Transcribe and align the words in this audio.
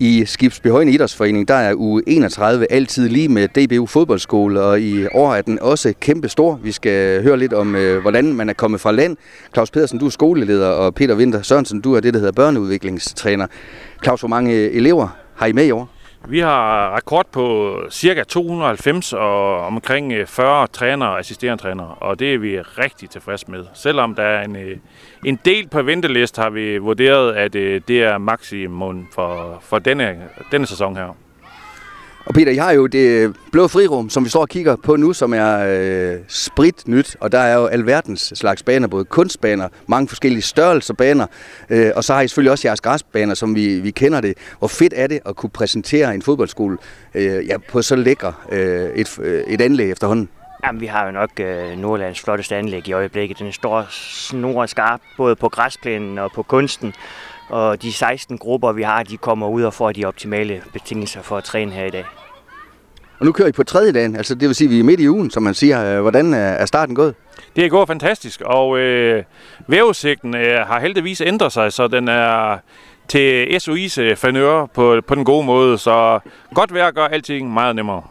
I 0.00 0.24
Skibsbehøjende 0.26 0.92
Idrætsforening, 0.92 1.48
der 1.48 1.54
er 1.54 1.74
uge 1.76 2.02
31 2.06 2.72
altid 2.72 3.08
lige 3.08 3.28
med 3.28 3.48
DBU 3.48 3.86
fodboldskole, 3.86 4.60
og 4.60 4.80
i 4.80 5.06
år 5.06 5.34
er 5.34 5.42
den 5.42 5.58
også 5.58 5.94
kæmpe 6.00 6.28
stor. 6.28 6.60
Vi 6.62 6.72
skal 6.72 7.22
høre 7.22 7.38
lidt 7.38 7.52
om, 7.52 7.74
øh, 7.74 8.00
hvordan 8.00 8.32
man 8.32 8.48
er 8.48 8.52
kommet 8.52 8.80
fra 8.80 8.92
land. 8.92 9.16
Claus 9.54 9.70
Pedersen, 9.70 9.98
du 9.98 10.06
er 10.06 10.10
skoleleder, 10.10 10.66
og 10.68 10.94
Peter 10.94 11.16
Winter 11.16 11.42
Sørensen, 11.42 11.80
du 11.80 11.94
er 11.94 12.00
det, 12.00 12.14
der 12.14 12.20
hedder 12.20 12.32
børneudviklingstræner. 12.32 13.46
Claus, 14.04 14.20
hvor 14.20 14.28
mange 14.28 14.70
elever 14.70 15.08
har 15.34 15.46
I 15.46 15.52
med 15.52 15.66
i 15.66 15.70
år? 15.70 15.97
Vi 16.26 16.40
har 16.40 16.96
rekord 16.96 17.26
på 17.32 17.76
cirka 17.90 18.24
290 18.24 19.12
og 19.12 19.60
omkring 19.60 20.12
øh, 20.12 20.26
40 20.26 20.66
trænere 20.66 21.10
og 21.10 21.18
assisterende 21.18 21.62
trænere, 21.62 21.94
og 22.00 22.18
det 22.18 22.34
er 22.34 22.38
vi 22.38 22.60
rigtig 22.60 23.10
tilfredse 23.10 23.50
med. 23.50 23.64
Selvom 23.74 24.14
der 24.14 24.22
er 24.22 24.44
en, 24.44 24.56
øh, 24.56 24.76
en 25.24 25.38
del 25.44 25.68
på 25.68 25.82
ventelist, 25.82 26.36
har 26.36 26.50
vi 26.50 26.78
vurderet, 26.78 27.34
at 27.34 27.54
øh, 27.54 27.80
det 27.88 28.02
er 28.02 28.18
maksimum 28.18 29.08
for, 29.14 29.58
for 29.62 29.78
denne, 29.78 30.28
denne 30.52 30.66
sæson 30.66 30.96
her. 30.96 31.16
Og 32.28 32.34
Peter, 32.34 32.52
jeg 32.52 32.64
har 32.64 32.72
jo 32.72 32.86
det 32.86 33.08
øh, 33.08 33.34
blå 33.52 33.68
frirum, 33.68 34.10
som 34.10 34.24
vi 34.24 34.30
står 34.30 34.40
og 34.40 34.48
kigger 34.48 34.76
på 34.76 34.96
nu, 34.96 35.12
som 35.12 35.34
er 35.34 35.58
øh, 35.68 36.18
sprit 36.28 36.88
nyt, 36.88 37.16
og 37.20 37.32
der 37.32 37.38
er 37.38 37.54
jo 37.54 37.66
alverdens 37.66 38.32
slags 38.36 38.62
baner, 38.62 38.88
både 38.88 39.04
kunstbaner, 39.04 39.68
mange 39.86 40.08
forskellige 40.08 40.42
størrelser 40.42 40.94
baner, 40.94 41.26
øh, 41.70 41.90
og 41.96 42.04
så 42.04 42.14
har 42.14 42.20
I 42.20 42.28
selvfølgelig 42.28 42.52
også 42.52 42.68
jeres 42.68 42.80
græsbaner, 42.80 43.34
som 43.34 43.54
vi, 43.54 43.80
vi 43.80 43.90
kender 43.90 44.20
det. 44.20 44.38
Hvor 44.58 44.68
fedt 44.68 44.94
er 44.96 45.06
det 45.06 45.20
at 45.26 45.36
kunne 45.36 45.50
præsentere 45.50 46.14
en 46.14 46.22
fodboldskole 46.22 46.78
øh, 47.14 47.46
ja, 47.46 47.58
på 47.58 47.82
så 47.82 47.96
lækker 47.96 48.32
øh, 48.52 48.90
et, 48.94 49.18
øh, 49.22 49.42
et 49.46 49.60
anlæg 49.60 49.90
efterhånden? 49.90 50.28
Jamen, 50.64 50.80
vi 50.80 50.86
har 50.86 51.06
jo 51.06 51.10
nok 51.10 51.30
øh, 51.40 51.78
Nordlands 51.78 52.20
flotteste 52.20 52.56
anlæg 52.56 52.88
i 52.88 52.92
øjeblikket. 52.92 53.38
Den 53.38 53.52
står 53.52 53.86
snor 53.90 54.66
skarp, 54.66 55.00
både 55.16 55.36
på 55.36 55.48
græsplænen 55.48 56.18
og 56.18 56.32
på 56.34 56.42
kunsten. 56.42 56.94
Og 57.48 57.82
de 57.82 57.92
16 57.92 58.38
grupper, 58.38 58.72
vi 58.72 58.82
har, 58.82 59.02
de 59.02 59.16
kommer 59.16 59.48
ud 59.48 59.62
og 59.62 59.74
får 59.74 59.92
de 59.92 60.04
optimale 60.04 60.62
betingelser 60.72 61.22
for 61.22 61.36
at 61.36 61.44
træne 61.44 61.72
her 61.72 61.84
i 61.84 61.90
dag. 61.90 62.04
Og 63.18 63.26
nu 63.26 63.32
kører 63.32 63.48
I 63.48 63.52
på 63.52 63.62
tredje 63.62 63.92
dagen, 63.92 64.16
altså 64.16 64.34
det 64.34 64.48
vil 64.48 64.54
sige, 64.54 64.66
at 64.68 64.70
vi 64.70 64.80
er 64.80 64.84
midt 64.84 65.00
i 65.00 65.08
ugen, 65.08 65.30
som 65.30 65.42
man 65.42 65.54
siger. 65.54 66.00
Hvordan 66.00 66.34
er 66.34 66.66
starten 66.66 66.94
gået? 66.94 67.14
Det 67.56 67.64
er 67.64 67.68
gået 67.68 67.88
fantastisk, 67.88 68.40
og 68.40 68.78
øh, 68.78 69.24
vævesigten 69.66 70.36
øh, 70.36 70.66
har 70.66 70.80
heldigvis 70.80 71.20
ændret 71.20 71.52
sig, 71.52 71.72
så 71.72 71.88
den 71.88 72.08
er 72.08 72.58
til 73.08 73.46
SOI's 73.46 74.00
øh, 74.00 74.16
fanør 74.16 74.66
på, 74.66 75.00
på 75.06 75.14
den 75.14 75.24
gode 75.24 75.46
måde. 75.46 75.78
Så 75.78 76.20
godt 76.54 76.74
vejr 76.74 76.90
gør 76.90 77.04
alting 77.06 77.52
meget 77.52 77.76
nemmere. 77.76 78.02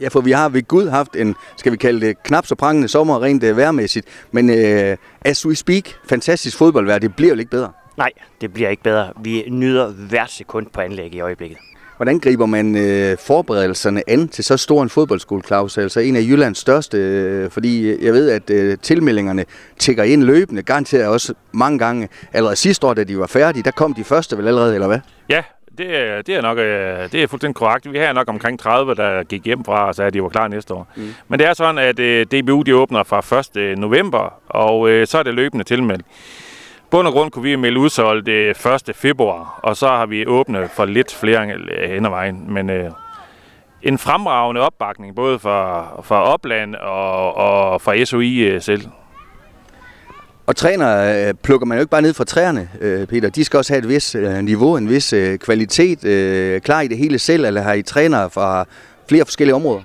Ja, 0.00 0.08
for 0.08 0.20
vi 0.20 0.30
har 0.30 0.48
ved 0.48 0.68
Gud 0.68 0.88
haft 0.88 1.16
en, 1.16 1.34
skal 1.56 1.72
vi 1.72 1.76
kalde 1.76 2.06
det, 2.06 2.22
knap 2.22 2.46
så 2.46 2.54
prangende 2.54 2.88
sommer 2.88 3.22
rent 3.22 3.44
uh, 3.44 3.56
vejrmæssigt. 3.56 4.06
Men 4.32 4.50
uh, 4.50 4.96
as 5.20 5.46
we 5.46 5.56
speak, 5.56 5.84
fantastisk 6.08 6.56
fodboldvejr, 6.58 6.98
det 6.98 7.16
bliver 7.16 7.34
jo 7.34 7.38
ikke 7.38 7.50
bedre. 7.50 7.72
Nej, 7.96 8.10
det 8.40 8.52
bliver 8.52 8.68
ikke 8.68 8.82
bedre. 8.82 9.12
Vi 9.22 9.44
nyder 9.48 9.88
hvert 9.88 10.30
sekund 10.30 10.66
på 10.66 10.80
anlæg 10.80 11.14
i 11.14 11.20
øjeblikket. 11.20 11.58
Hvordan 12.00 12.18
griber 12.18 12.46
man 12.46 12.76
øh, 12.76 13.18
forberedelserne 13.18 14.02
an 14.10 14.28
til 14.28 14.44
så 14.44 14.56
stor 14.56 14.82
en 14.82 14.88
fodboldskole, 14.88 15.42
Claus? 15.42 15.78
Altså 15.78 16.00
en 16.00 16.16
af 16.16 16.20
Jyllands 16.20 16.58
største, 16.58 16.98
øh, 16.98 17.50
fordi 17.50 18.04
jeg 18.04 18.12
ved, 18.12 18.30
at 18.30 18.50
øh, 18.50 18.78
tilmeldingerne 18.82 19.44
tigger 19.78 20.04
ind 20.04 20.22
løbende, 20.22 20.62
garanteret 20.62 21.06
også 21.06 21.34
mange 21.52 21.78
gange. 21.78 22.08
Allerede 22.32 22.56
sidste 22.56 22.86
år, 22.86 22.94
da 22.94 23.04
de 23.04 23.18
var 23.18 23.26
færdige, 23.26 23.62
der 23.62 23.70
kom 23.70 23.94
de 23.94 24.04
første 24.04 24.38
vel 24.38 24.48
allerede, 24.48 24.74
eller 24.74 24.86
hvad? 24.86 24.98
Ja, 25.28 25.42
det 25.78 25.98
er, 25.98 26.22
det 26.22 26.34
er 26.34 26.42
nok 26.42 26.58
øh, 26.58 27.12
det 27.12 27.22
er 27.22 27.26
fuldstændig 27.26 27.54
korrekt. 27.54 27.92
Vi 27.92 27.98
har 27.98 28.12
nok 28.12 28.28
omkring 28.28 28.58
30, 28.58 28.94
der 28.94 29.22
gik 29.22 29.44
hjem 29.44 29.64
fra 29.64 29.88
og 29.88 29.94
sagde, 29.94 30.06
at 30.06 30.14
de 30.14 30.22
var 30.22 30.28
klar 30.28 30.48
næste 30.48 30.74
år. 30.74 30.88
Mm. 30.96 31.14
Men 31.28 31.38
det 31.38 31.48
er 31.48 31.54
sådan, 31.54 31.78
at 31.78 31.98
øh, 31.98 32.26
DBU 32.26 32.62
de 32.62 32.76
åbner 32.76 33.02
fra 33.02 33.60
1. 33.60 33.78
november, 33.78 34.34
og 34.48 34.90
øh, 34.90 35.06
så 35.06 35.18
er 35.18 35.22
det 35.22 35.34
løbende 35.34 35.64
tilmeldt 35.64 36.04
bund 36.90 37.06
og 37.06 37.12
grund 37.12 37.30
kunne 37.30 37.42
vi 37.42 37.56
melde 37.56 37.80
udsolgt 37.80 38.26
det 38.26 38.66
1. 38.88 38.96
februar, 38.96 39.60
og 39.62 39.76
så 39.76 39.86
har 39.86 40.06
vi 40.06 40.26
åbnet 40.26 40.70
for 40.70 40.84
lidt 40.84 41.14
flere 41.14 41.46
øh, 41.50 41.90
hen 41.90 42.04
ad 42.04 42.10
vejen. 42.10 42.44
Men 42.48 42.70
øh, 42.70 42.90
en 43.82 43.98
fremragende 43.98 44.60
opbakning, 44.60 45.14
både 45.14 45.38
fra, 45.38 45.88
fra 46.02 46.22
Opland 46.22 46.74
og, 46.74 47.36
og 47.36 47.82
fra 47.82 48.04
SOI 48.04 48.38
øh, 48.38 48.62
selv. 48.62 48.82
Og 50.46 50.56
træner 50.56 51.28
øh, 51.28 51.34
plukker 51.34 51.66
man 51.66 51.78
jo 51.78 51.80
ikke 51.80 51.90
bare 51.90 52.02
ned 52.02 52.14
fra 52.14 52.24
træerne, 52.24 52.68
øh, 52.80 53.06
Peter. 53.06 53.28
De 53.28 53.44
skal 53.44 53.58
også 53.58 53.72
have 53.72 53.78
et 53.78 53.88
vis 53.88 54.14
øh, 54.14 54.38
niveau, 54.38 54.76
en 54.76 54.88
vis 54.88 55.12
øh, 55.12 55.38
kvalitet. 55.38 56.04
Øh, 56.04 56.60
klar 56.60 56.80
i 56.80 56.88
det 56.88 56.98
hele 56.98 57.18
selv, 57.18 57.44
eller 57.44 57.62
har 57.62 57.72
I 57.72 57.82
trænere 57.82 58.30
fra 58.30 58.64
flere 59.08 59.24
forskellige 59.24 59.54
områder? 59.54 59.82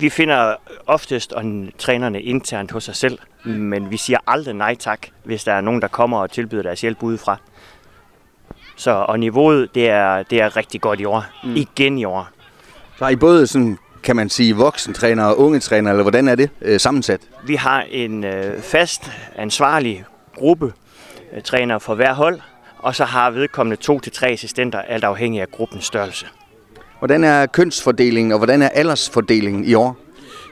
Vi 0.00 0.10
finder 0.10 0.54
oftest 0.86 1.32
og 1.32 1.44
trænerne 1.78 2.22
internt 2.22 2.70
hos 2.70 2.88
os 2.88 2.96
selv, 2.96 3.18
men 3.44 3.90
vi 3.90 3.96
siger 3.96 4.18
aldrig 4.26 4.54
nej 4.54 4.74
tak, 4.74 5.06
hvis 5.24 5.44
der 5.44 5.52
er 5.52 5.60
nogen, 5.60 5.82
der 5.82 5.88
kommer 5.88 6.18
og 6.18 6.30
tilbyder 6.30 6.62
deres 6.62 6.80
hjælp 6.80 7.02
udefra. 7.02 7.36
Så, 8.76 8.90
og 8.90 9.20
niveauet, 9.20 9.74
det 9.74 9.88
er, 9.90 10.22
det 10.22 10.40
er 10.40 10.56
rigtig 10.56 10.80
godt 10.80 11.00
i 11.00 11.04
år. 11.04 11.24
Mm. 11.44 11.56
Igen 11.56 11.98
i 11.98 12.04
år. 12.04 12.28
Så 12.98 13.04
har 13.04 13.10
I 13.10 13.16
både 13.16 13.46
sådan, 13.46 13.78
kan 14.02 14.16
man 14.16 14.28
sige, 14.28 14.56
voksentræner 14.56 15.24
og 15.24 15.38
unge 15.38 15.60
træner, 15.60 15.90
eller 15.90 16.02
hvordan 16.02 16.28
er 16.28 16.34
det 16.34 16.50
øh, 16.62 16.80
sammensat? 16.80 17.20
Vi 17.44 17.54
har 17.54 17.82
en 17.90 18.24
øh, 18.24 18.62
fast, 18.62 19.12
ansvarlig 19.36 20.04
gruppe 20.36 20.72
øh, 21.32 21.42
træner 21.42 21.78
for 21.78 21.94
hver 21.94 22.12
hold, 22.12 22.40
og 22.78 22.94
så 22.94 23.04
har 23.04 23.30
vedkommende 23.30 23.76
to 23.76 24.00
til 24.00 24.12
tre 24.12 24.26
assistenter, 24.26 24.82
alt 24.82 25.04
afhængig 25.04 25.40
af 25.40 25.50
gruppens 25.50 25.84
størrelse. 25.84 26.26
Hvordan 27.00 27.24
er 27.24 27.46
kønsfordelingen, 27.46 28.32
og 28.32 28.38
hvordan 28.38 28.62
er 28.62 28.68
aldersfordelingen 28.68 29.64
i 29.64 29.74
år? 29.74 29.96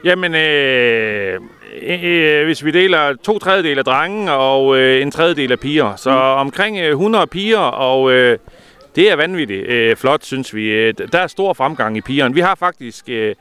Jamen, 0.03 0.35
øh, 0.35 1.39
øh, 1.81 2.45
hvis 2.45 2.65
vi 2.65 2.71
deler 2.71 3.15
to 3.23 3.39
tredjedel 3.39 3.77
af 3.77 3.85
drenge 3.85 4.31
og 4.31 4.77
øh, 4.77 5.01
en 5.01 5.11
tredjedel 5.11 5.51
af 5.51 5.59
piger, 5.59 5.95
så 5.95 6.09
mm. 6.09 6.17
omkring 6.17 6.79
100 6.79 7.27
piger, 7.27 7.59
og 7.59 8.11
øh, 8.11 8.37
det 8.95 9.11
er 9.11 9.15
vanvittigt 9.15 9.67
øh, 9.67 9.95
flot, 9.95 10.25
synes 10.25 10.55
vi. 10.55 10.91
Der 10.91 11.19
er 11.19 11.27
stor 11.27 11.53
fremgang 11.53 11.97
i 11.97 12.01
pigerne. 12.01 12.35
Vi 12.35 12.41
har 12.41 12.55
faktisk 12.55 13.09
øh, 13.09 13.35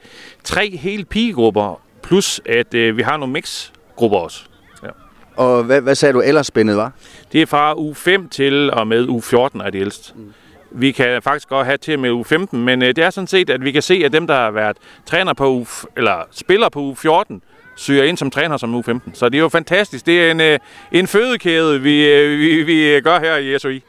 tre 0.45 0.77
hele 0.77 1.05
pigegrupper, 1.05 1.81
plus 2.03 2.41
at 2.47 2.75
øh, 2.75 2.97
vi 2.97 3.03
har 3.03 3.17
nogle 3.17 3.33
mixgrupper 3.33 4.19
også. 4.19 4.45
Ja. 4.83 4.89
Og 5.37 5.65
hvad, 5.65 5.81
hvad 5.81 5.95
sagde 5.95 6.13
du 6.13 6.21
ellers 6.21 6.47
spændet 6.47 6.77
var? 6.77 6.93
Det 7.33 7.43
er 7.43 7.47
fra 7.47 7.75
u 7.75 7.95
5 7.95 8.29
til 8.29 8.71
og 8.71 8.87
med 8.87 9.09
u 9.09 9.21
14 9.21 9.61
er 9.61 9.71
det 9.71 9.81
ældst. 9.81 10.15
Mm. 10.17 10.33
Vi 10.71 10.93
kan 10.93 11.23
faktisk 11.23 11.49
godt 11.49 11.67
have 11.67 11.79
til 11.79 11.99
med 11.99 12.11
u 12.11 12.23
15, 12.23 12.65
men 12.65 12.83
øh, 12.83 12.89
det 12.89 13.05
er 13.05 13.11
sådan 13.11 13.27
set, 13.27 13.51
at 13.51 13.65
vi 13.65 13.73
kan 13.73 13.83
se, 13.83 14.03
at 14.05 14.13
dem, 14.13 14.27
der 14.27 14.35
har 14.35 14.51
været 14.51 14.77
træner 15.07 15.33
på 15.33 15.51
u, 15.51 15.67
eller 15.97 16.27
spiller 16.31 16.69
på 16.69 16.81
u 16.81 16.95
14, 16.95 17.43
søger 17.77 18.05
ind 18.05 18.17
som 18.17 18.31
træner 18.31 18.57
som 18.57 18.75
u 18.75 18.83
15. 18.83 19.15
Så 19.15 19.29
det 19.29 19.39
er 19.39 19.43
jo 19.43 19.49
fantastisk. 19.49 20.07
Det 20.07 20.27
er 20.27 20.31
en, 20.31 20.41
øh, 20.41 20.59
en 20.93 21.07
fødekæde, 21.07 21.81
vi, 21.81 22.09
øh, 22.09 22.39
vi, 22.39 22.63
vi 22.63 22.95
øh, 22.95 23.03
gør 23.03 23.21
her 23.21 23.37
i 23.37 23.59
SOI. 23.59 23.83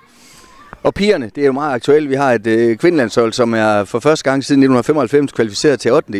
Og 0.83 0.93
pigerne, 0.93 1.31
det 1.35 1.41
er 1.41 1.45
jo 1.45 1.51
meget 1.51 1.73
aktuelt. 1.73 2.09
Vi 2.09 2.15
har 2.15 2.33
et 2.33 2.47
øh, 2.47 2.77
kvindelandshold, 2.77 3.33
som 3.33 3.53
er 3.53 3.83
for 3.83 3.99
første 3.99 4.29
gang 4.29 4.43
siden 4.43 4.63
1995 4.63 5.31
kvalificeret 5.31 5.79
til 5.79 5.93
8. 5.93 6.13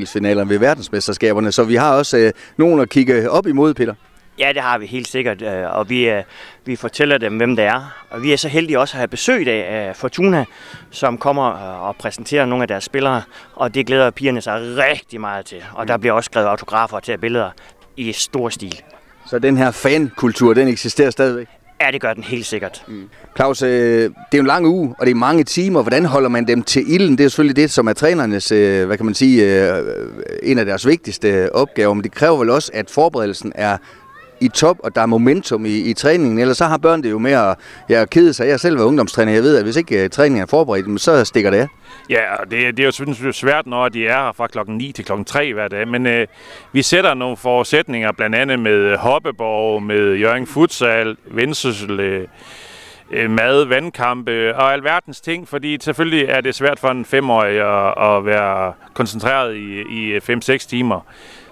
ved 0.50 0.60
verdensmesterskaberne. 0.60 1.52
Så 1.52 1.64
vi 1.64 1.76
har 1.76 1.98
også 1.98 2.18
øh, 2.18 2.32
nogen 2.58 2.80
at 2.80 2.90
kigge 2.90 3.30
op 3.30 3.48
imod, 3.48 3.74
Peter. 3.74 3.94
Ja, 4.40 4.52
det 4.54 4.62
har 4.62 4.78
vi 4.78 4.86
helt 4.86 5.08
sikkert, 5.08 5.42
øh, 5.42 5.78
og 5.78 5.90
vi, 5.90 6.10
øh, 6.10 6.24
vi 6.66 6.76
fortæller 6.76 7.18
dem, 7.18 7.38
hvem 7.38 7.56
det 7.56 7.66
er. 7.66 8.06
Og 8.10 8.24
vi 8.24 8.34
er 8.34 8.38
så 8.38 8.48
heldige 8.48 8.80
også 8.80 8.94
at 8.94 8.98
have 8.98 9.08
besøg 9.08 9.48
af 9.48 9.96
Fortuna, 9.96 10.46
som 10.92 11.18
kommer 11.18 11.54
øh, 11.54 11.88
og 11.88 11.96
præsenterer 11.96 12.46
nogle 12.46 12.62
af 12.62 12.68
deres 12.68 12.84
spillere, 12.84 13.22
og 13.56 13.76
det 13.76 13.86
glæder 13.86 14.12
pigerne 14.12 14.42
sig 14.42 14.78
rigtig 14.78 15.22
meget 15.22 15.46
til. 15.46 15.64
Og 15.74 15.88
der 15.88 15.98
bliver 15.98 16.14
også 16.14 16.26
skrevet 16.26 16.48
autografer 16.48 17.00
til 17.00 17.18
billeder 17.18 17.52
i 17.98 18.12
stor 18.12 18.50
stil. 18.50 18.82
Så 19.30 19.40
den 19.40 19.58
her 19.58 19.72
fankultur, 19.72 20.54
den 20.54 20.68
eksisterer 20.68 21.10
stadigvæk? 21.10 21.48
Ja, 21.82 21.92
det 21.92 22.02
gør 22.02 22.14
den 22.14 22.24
helt 22.24 22.46
sikkert. 22.46 22.84
Mm. 22.88 23.10
Claus, 23.36 23.60
det 23.60 24.06
er 24.06 24.10
jo 24.34 24.40
en 24.40 24.48
lang 24.48 24.66
uge, 24.66 24.96
og 25.00 25.06
det 25.06 25.12
er 25.12 25.16
mange 25.16 25.44
timer. 25.44 25.82
Hvordan 25.82 26.06
holder 26.06 26.30
man 26.30 26.48
dem 26.48 26.64
til 26.64 26.94
ilden? 26.94 27.18
Det 27.18 27.24
er 27.24 27.28
selvfølgelig 27.28 27.56
det, 27.56 27.72
som 27.72 27.88
er 27.88 27.94
trænernes, 27.94 28.50
hvad 28.50 28.98
kan 28.98 29.06
man 29.06 29.16
sige, 29.16 29.44
en 30.44 30.60
af 30.60 30.66
deres 30.66 30.88
vigtigste 30.88 31.56
opgaver. 31.56 31.94
Men 31.94 32.04
det 32.04 32.12
kræver 32.12 32.38
vel 32.38 32.50
også, 32.50 32.72
at 32.74 32.90
forberedelsen 32.90 33.52
er 33.56 33.78
i 34.42 34.48
top, 34.48 34.78
og 34.84 34.96
der 34.96 35.02
er 35.02 35.06
momentum 35.06 35.66
i, 35.66 35.78
i 35.78 35.94
træningen, 35.94 36.40
ellers 36.40 36.58
så 36.58 36.66
har 36.66 36.78
børn 36.78 37.04
det 37.04 37.12
jo 37.12 37.20
med 37.20 37.32
at 37.32 37.58
ja, 37.90 38.06
kede 38.06 38.34
sig. 38.34 38.48
Jeg 38.48 38.60
selv 38.60 38.80
var 38.80 38.86
ungdomstræner, 38.86 39.32
jeg 39.32 39.44
ved, 39.44 39.58
at 39.58 39.64
hvis 39.64 39.76
ikke 39.76 40.04
øh, 40.04 40.10
træningen 40.10 40.42
er 40.42 40.46
forberedt, 40.46 41.02
så 41.02 41.26
stikker 41.26 41.52
det 41.52 41.58
af. 41.58 41.68
Ja, 42.10 42.24
det, 42.52 42.78
det 42.78 42.80
er 42.80 42.86
jo 42.86 42.92
selvfølgelig 42.92 43.36
svært, 43.36 43.68
når 43.68 43.90
de 43.90 44.08
er 44.08 44.26
her 44.26 44.32
fra 44.32 44.48
klokken 44.48 44.78
9 44.78 44.92
til 44.92 45.06
klokken 45.06 45.26
3 45.26 45.54
hver 45.54 45.68
dag, 45.68 45.88
men 45.88 46.08
øh, 46.08 46.28
vi 46.72 46.82
sætter 46.82 47.14
nogle 47.14 47.38
forudsætninger, 47.38 48.12
blandt 48.12 48.36
andet 48.36 48.60
med 48.60 48.98
Hoppeborg, 48.98 49.84
med 49.84 50.16
Jørgen 50.16 50.48
Futsal, 50.48 51.18
Vendsyssel, 51.32 52.00
øh, 52.00 52.28
uh, 53.12 53.32
mad, 53.32 53.66
vandkampe 53.66 54.56
og 54.56 54.74
alverdens 54.74 55.22
ting, 55.22 55.48
fordi 55.48 55.78
selvfølgelig 55.82 56.26
er 56.30 56.42
det 56.42 56.56
svært 56.56 56.80
for 56.80 56.88
en 56.88 57.06
femårig 57.06 57.60
at, 57.60 58.16
at 58.16 58.26
være 58.26 58.74
koncentreret 58.94 59.56
i, 59.56 59.82
i 59.82 60.18
5-6 60.18 60.58
timer. 60.58 61.02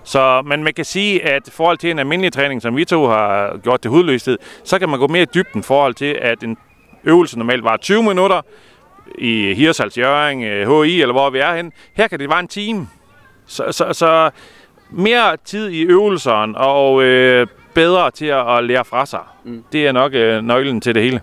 Så, 0.03 0.41
men 0.45 0.63
man 0.63 0.73
kan 0.73 0.85
sige, 0.85 1.25
at 1.25 1.47
i 1.47 1.51
forhold 1.51 1.77
til 1.77 1.91
en 1.91 1.99
almindelig 1.99 2.33
træning, 2.33 2.61
som 2.61 2.75
vi 2.75 2.85
to 2.85 3.07
har 3.07 3.57
gjort 3.57 3.81
til 3.81 3.91
hudløshed, 3.91 4.37
så 4.63 4.79
kan 4.79 4.89
man 4.89 4.99
gå 4.99 5.07
mere 5.07 5.21
i 5.21 5.27
dybden 5.33 5.59
i 5.59 5.63
forhold 5.63 5.93
til, 5.93 6.17
at 6.21 6.43
en 6.43 6.57
øvelse 7.03 7.37
normalt 7.37 7.63
var 7.63 7.77
20 7.77 8.03
minutter 8.03 8.41
i 9.17 9.53
Hirsals 9.53 9.97
Jørgen, 9.97 10.39
HI 10.83 11.01
eller 11.01 11.13
hvor 11.13 11.29
vi 11.29 11.39
er 11.39 11.55
hen. 11.55 11.71
Her 11.93 12.07
kan 12.07 12.19
det 12.19 12.29
være 12.29 12.39
en 12.39 12.47
time. 12.47 12.87
Så, 13.45 13.71
så, 13.71 13.93
så 13.93 14.29
mere 14.89 15.37
tid 15.45 15.69
i 15.69 15.81
øvelserne 15.81 16.57
og 16.57 17.03
øh, 17.03 17.47
bedre 17.73 18.11
til 18.11 18.25
at, 18.25 18.57
at 18.57 18.63
lære 18.63 18.85
fra 18.85 19.05
sig. 19.05 19.19
Mm. 19.43 19.63
Det 19.71 19.87
er 19.87 19.91
nok 19.91 20.13
øh, 20.13 20.43
nøglen 20.43 20.81
til 20.81 20.95
det 20.95 21.03
hele. 21.03 21.21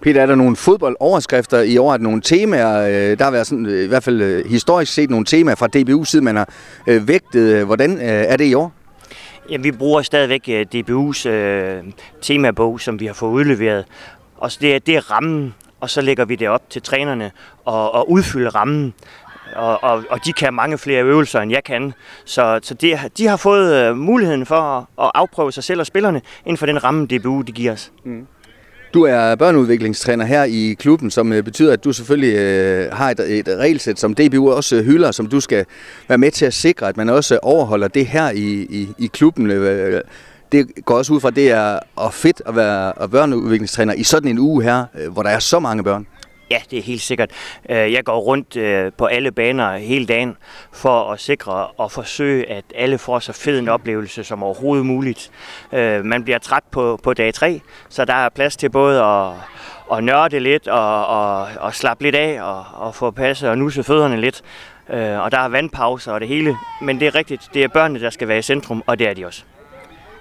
Peter, 0.00 0.22
er 0.22 0.26
der 0.26 0.34
nogle 0.34 0.56
fodboldoverskrifter 0.56 1.60
i 1.60 1.78
år? 1.78 1.92
Er 1.92 1.96
der 1.96 2.04
nogle 2.04 2.20
temaer? 2.20 2.80
Øh, 2.80 3.18
der 3.18 3.24
har 3.24 3.30
været 3.30 3.46
sådan, 3.46 3.66
øh, 3.66 3.84
i 3.84 3.86
hvert 3.86 4.04
fald 4.04 4.22
øh, 4.22 4.50
historisk 4.50 4.92
set 4.92 5.10
nogle 5.10 5.26
temaer 5.26 5.54
fra 5.54 5.66
DBU, 5.66 6.04
siden 6.04 6.24
man 6.24 6.36
har 6.36 6.48
vægtet. 6.86 7.66
Hvordan 7.66 7.98
er 8.00 8.36
det 8.36 8.44
i 8.44 8.54
år? 8.54 8.72
Ja, 9.50 9.56
vi 9.56 9.72
bruger 9.72 10.02
stadigvæk 10.02 10.48
DBU's 10.74 11.28
øh, 11.28 11.84
temabog, 12.22 12.80
som 12.80 13.00
vi 13.00 13.06
har 13.06 13.14
fået 13.14 13.32
udleveret. 13.32 13.84
Og 14.36 14.50
det 14.60 14.74
er, 14.74 14.78
det 14.78 14.96
er 14.96 15.10
rammen, 15.10 15.54
og 15.80 15.90
så 15.90 16.00
lægger 16.00 16.24
vi 16.24 16.36
det 16.36 16.48
op 16.48 16.70
til 16.70 16.82
trænerne 16.82 17.30
og, 17.64 17.94
og 17.94 18.10
udfylde 18.10 18.48
rammen. 18.48 18.94
Og, 19.56 19.84
og, 19.84 20.04
og 20.10 20.24
de 20.24 20.32
kan 20.32 20.54
mange 20.54 20.78
flere 20.78 21.04
øvelser, 21.04 21.40
end 21.40 21.52
jeg 21.52 21.64
kan. 21.64 21.92
Så, 22.24 22.60
så 22.62 22.74
det, 22.74 22.98
de 23.18 23.26
har 23.26 23.36
fået 23.36 23.96
muligheden 23.96 24.46
for 24.46 24.56
at, 24.56 24.84
at 25.00 25.10
afprøve 25.14 25.52
sig 25.52 25.64
selv 25.64 25.80
og 25.80 25.86
spillerne 25.86 26.22
inden 26.44 26.56
for 26.56 26.66
den 26.66 26.84
ramme, 26.84 27.06
DBU 27.06 27.42
de 27.42 27.52
giver 27.52 27.72
os. 27.72 27.92
Mm. 28.04 28.26
Du 28.96 29.02
er 29.02 29.34
børneudviklingstræner 29.34 30.24
her 30.24 30.44
i 30.44 30.76
klubben, 30.78 31.10
som 31.10 31.32
øh, 31.32 31.42
betyder, 31.42 31.72
at 31.72 31.84
du 31.84 31.92
selvfølgelig 31.92 32.34
øh, 32.36 32.92
har 32.92 33.10
et, 33.10 33.20
et 33.20 33.48
regelsæt, 33.48 34.00
som 34.00 34.14
DBU 34.14 34.50
også 34.50 34.76
øh, 34.76 34.84
hylder, 34.84 35.10
som 35.10 35.26
du 35.26 35.40
skal 35.40 35.64
være 36.08 36.18
med 36.18 36.30
til 36.30 36.46
at 36.46 36.54
sikre, 36.54 36.88
at 36.88 36.96
man 36.96 37.08
også 37.08 37.34
øh, 37.34 37.40
overholder 37.42 37.88
det 37.88 38.06
her 38.06 38.30
i, 38.30 38.66
i, 38.70 38.88
i 38.98 39.06
klubben. 39.06 39.50
Det 40.52 40.84
går 40.84 40.94
også 40.98 41.12
ud 41.12 41.20
fra, 41.20 41.28
at 41.28 41.36
det 41.36 41.50
er 41.50 41.78
og 41.96 42.14
fedt 42.14 42.42
at 42.46 42.56
være 42.56 43.08
børneudviklingstræner 43.08 43.94
i 43.94 44.02
sådan 44.02 44.30
en 44.30 44.38
uge 44.38 44.62
her, 44.62 44.84
hvor 45.08 45.22
der 45.22 45.30
er 45.30 45.38
så 45.38 45.58
mange 45.58 45.84
børn. 45.84 46.06
Ja, 46.50 46.60
det 46.70 46.78
er 46.78 46.82
helt 46.82 47.00
sikkert. 47.00 47.30
Øh, 47.68 47.92
jeg 47.92 48.04
går 48.04 48.18
rundt 48.18 48.56
øh, 48.56 48.92
på 48.98 49.06
alle 49.06 49.32
baner 49.32 49.76
hele 49.76 50.06
dagen 50.06 50.36
for 50.72 51.12
at 51.12 51.20
sikre 51.20 51.66
og 51.66 51.92
forsøge, 51.92 52.50
at 52.50 52.64
alle 52.74 52.98
får 52.98 53.18
så 53.18 53.32
fed 53.32 53.58
en 53.58 53.68
oplevelse 53.68 54.24
som 54.24 54.42
overhovedet 54.42 54.86
muligt. 54.86 55.30
Øh, 55.72 56.04
man 56.04 56.24
bliver 56.24 56.38
træt 56.38 56.62
på, 56.70 57.00
på 57.02 57.14
dag 57.14 57.34
3, 57.34 57.60
så 57.88 58.04
der 58.04 58.14
er 58.14 58.28
plads 58.28 58.56
til 58.56 58.70
både 58.70 59.02
at, 59.02 59.32
at 59.92 60.04
nørde 60.04 60.40
lidt 60.40 60.68
og, 60.68 61.06
og, 61.06 61.48
og 61.60 61.74
slappe 61.74 62.02
lidt 62.02 62.14
af 62.14 62.42
og, 62.42 62.64
og 62.74 62.94
få 62.94 63.10
passet 63.10 63.50
og 63.50 63.58
nusse 63.58 63.84
fødderne 63.84 64.20
lidt. 64.20 64.42
Og 64.88 65.32
der 65.32 65.38
er 65.38 65.48
vandpauser 65.48 66.12
og 66.12 66.20
det 66.20 66.28
hele. 66.28 66.56
Men 66.80 67.00
det 67.00 67.06
er 67.06 67.14
rigtigt, 67.14 67.48
det 67.54 67.64
er 67.64 67.68
børnene, 67.68 68.00
der 68.00 68.10
skal 68.10 68.28
være 68.28 68.38
i 68.38 68.42
centrum, 68.42 68.82
og 68.86 68.98
det 68.98 69.08
er 69.08 69.14
de 69.14 69.26
også 69.26 69.44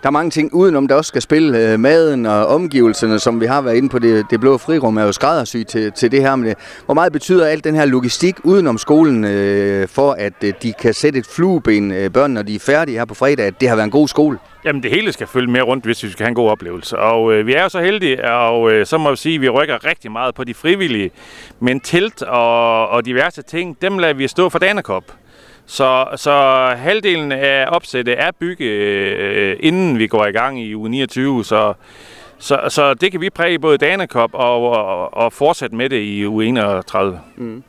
der 0.06 0.10
er 0.10 0.14
mange 0.14 0.32
ting 0.32 0.54
udenom, 0.54 0.88
der 0.88 0.96
også 0.96 1.08
skal 1.08 1.22
spille. 1.22 1.72
Øh, 1.74 1.80
maden 1.80 2.26
og 2.26 2.48
omgivelserne, 2.48 3.20
som 3.20 3.42
vi 3.42 3.46
har 3.46 3.62
været 3.62 3.76
inde 3.76 3.90
på, 3.90 4.00
det, 4.00 4.26
det 4.30 4.40
blå 4.40 4.58
frirum 4.58 4.98
er 4.98 5.04
jo 5.04 5.12
skræddersy 5.12 5.58
til, 5.58 5.92
til 5.92 6.12
det 6.12 6.22
her. 6.22 6.36
Men 6.36 6.50
øh, 6.50 6.56
hvor 6.86 6.94
meget 6.94 7.14
betyder 7.14 7.48
alt 7.48 7.64
den 7.64 7.76
her 7.76 7.86
logistik 7.86 8.36
udenom 8.44 8.78
skolen 8.78 9.24
øh, 9.24 9.88
for, 9.88 10.12
at 10.12 10.34
øh, 10.44 10.54
de 10.62 10.74
kan 10.74 10.94
sætte 10.94 11.20
et 11.20 11.28
flueben, 11.36 11.92
øh, 11.92 12.12
børn, 12.12 12.32
når 12.32 12.42
de 12.42 12.56
er 12.56 12.60
færdige 12.60 12.98
her 12.98 13.06
på 13.06 13.14
fredag, 13.14 13.46
at 13.46 13.62
det 13.62 13.70
har 13.70 13.76
været 13.76 13.86
en 13.86 13.92
god 13.92 14.08
skole? 14.08 14.38
Jamen 14.66 14.84
det 14.84 14.92
hele 14.92 15.12
skal 15.12 15.28
følge 15.28 15.52
med 15.52 15.62
rundt, 15.62 15.86
hvis 15.86 16.04
vi 16.04 16.10
skal 16.10 16.24
have 16.24 16.30
en 16.30 16.36
god 16.36 16.50
oplevelse. 16.50 16.98
Og 16.98 17.34
øh, 17.34 17.48
vi 17.48 17.54
er 17.54 17.64
jo 17.64 17.70
så 17.70 17.82
heldige, 17.82 18.32
og 18.32 18.72
øh, 18.72 18.86
så 18.86 18.98
må 18.98 19.10
vi 19.10 19.16
sige, 19.16 19.36
at 19.36 19.42
vi 19.42 19.50
rykker 19.50 19.86
rigtig 19.86 20.12
meget 20.12 20.36
på 20.36 20.44
de 20.44 20.54
frivillige. 20.54 21.12
Men 21.60 21.80
telt 21.80 22.22
og, 22.22 22.90
og 22.90 23.06
diverse 23.06 23.42
ting, 23.42 23.78
dem 23.82 23.98
lader 23.98 24.14
vi 24.14 24.28
stå 24.28 24.50
for 24.50 24.60
Danekop. 24.60 25.04
Så, 25.66 26.06
så 26.16 26.32
halvdelen 26.78 27.32
af 27.32 27.66
opsættet 27.68 28.16
er 28.20 28.32
bygget, 28.40 28.72
øh, 28.72 29.58
inden 29.60 30.00
vi 30.00 30.08
går 30.08 30.26
i 30.26 30.32
gang 30.32 30.62
i 30.62 30.76
uge 30.76 30.90
29, 30.90 31.46
så, 31.46 31.74
så, 32.38 32.60
så 32.70 32.94
det 32.94 33.12
kan 33.12 33.22
vi 33.22 33.30
præge 33.30 33.60
både 33.60 33.78
Danekop 33.78 34.30
og, 34.34 34.70
og, 34.70 35.14
og 35.14 35.34
fortsætte 35.34 35.76
med 35.76 35.90
det 35.90 36.02
i 36.02 36.28
uge 36.28 36.46
31. 36.46 37.20
Mm. 37.38 37.64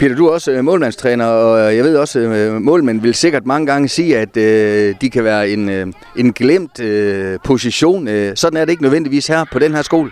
Peter, 0.00 0.16
du 0.16 0.26
er 0.26 0.32
også 0.32 0.52
øh, 0.52 0.64
målmandstræner, 0.64 1.26
og 1.26 1.58
øh, 1.58 1.76
jeg 1.76 1.84
ved 1.84 1.96
også, 1.96 2.20
at 2.20 2.62
målmænd 2.62 3.00
vil 3.00 3.14
sikkert 3.14 3.46
mange 3.46 3.66
gange 3.66 3.88
sige, 3.88 4.18
at 4.18 4.36
øh, 4.36 4.94
de 5.00 5.10
kan 5.10 5.24
være 5.24 5.50
en, 5.50 5.68
øh, 5.68 5.86
en 6.16 6.32
glemt 6.32 6.80
øh, 6.80 7.38
position. 7.44 8.08
Sådan 8.36 8.56
er 8.56 8.64
det 8.64 8.70
ikke 8.70 8.82
nødvendigvis 8.82 9.26
her 9.26 9.44
på 9.52 9.58
den 9.58 9.74
her 9.74 9.82
skole. 9.82 10.10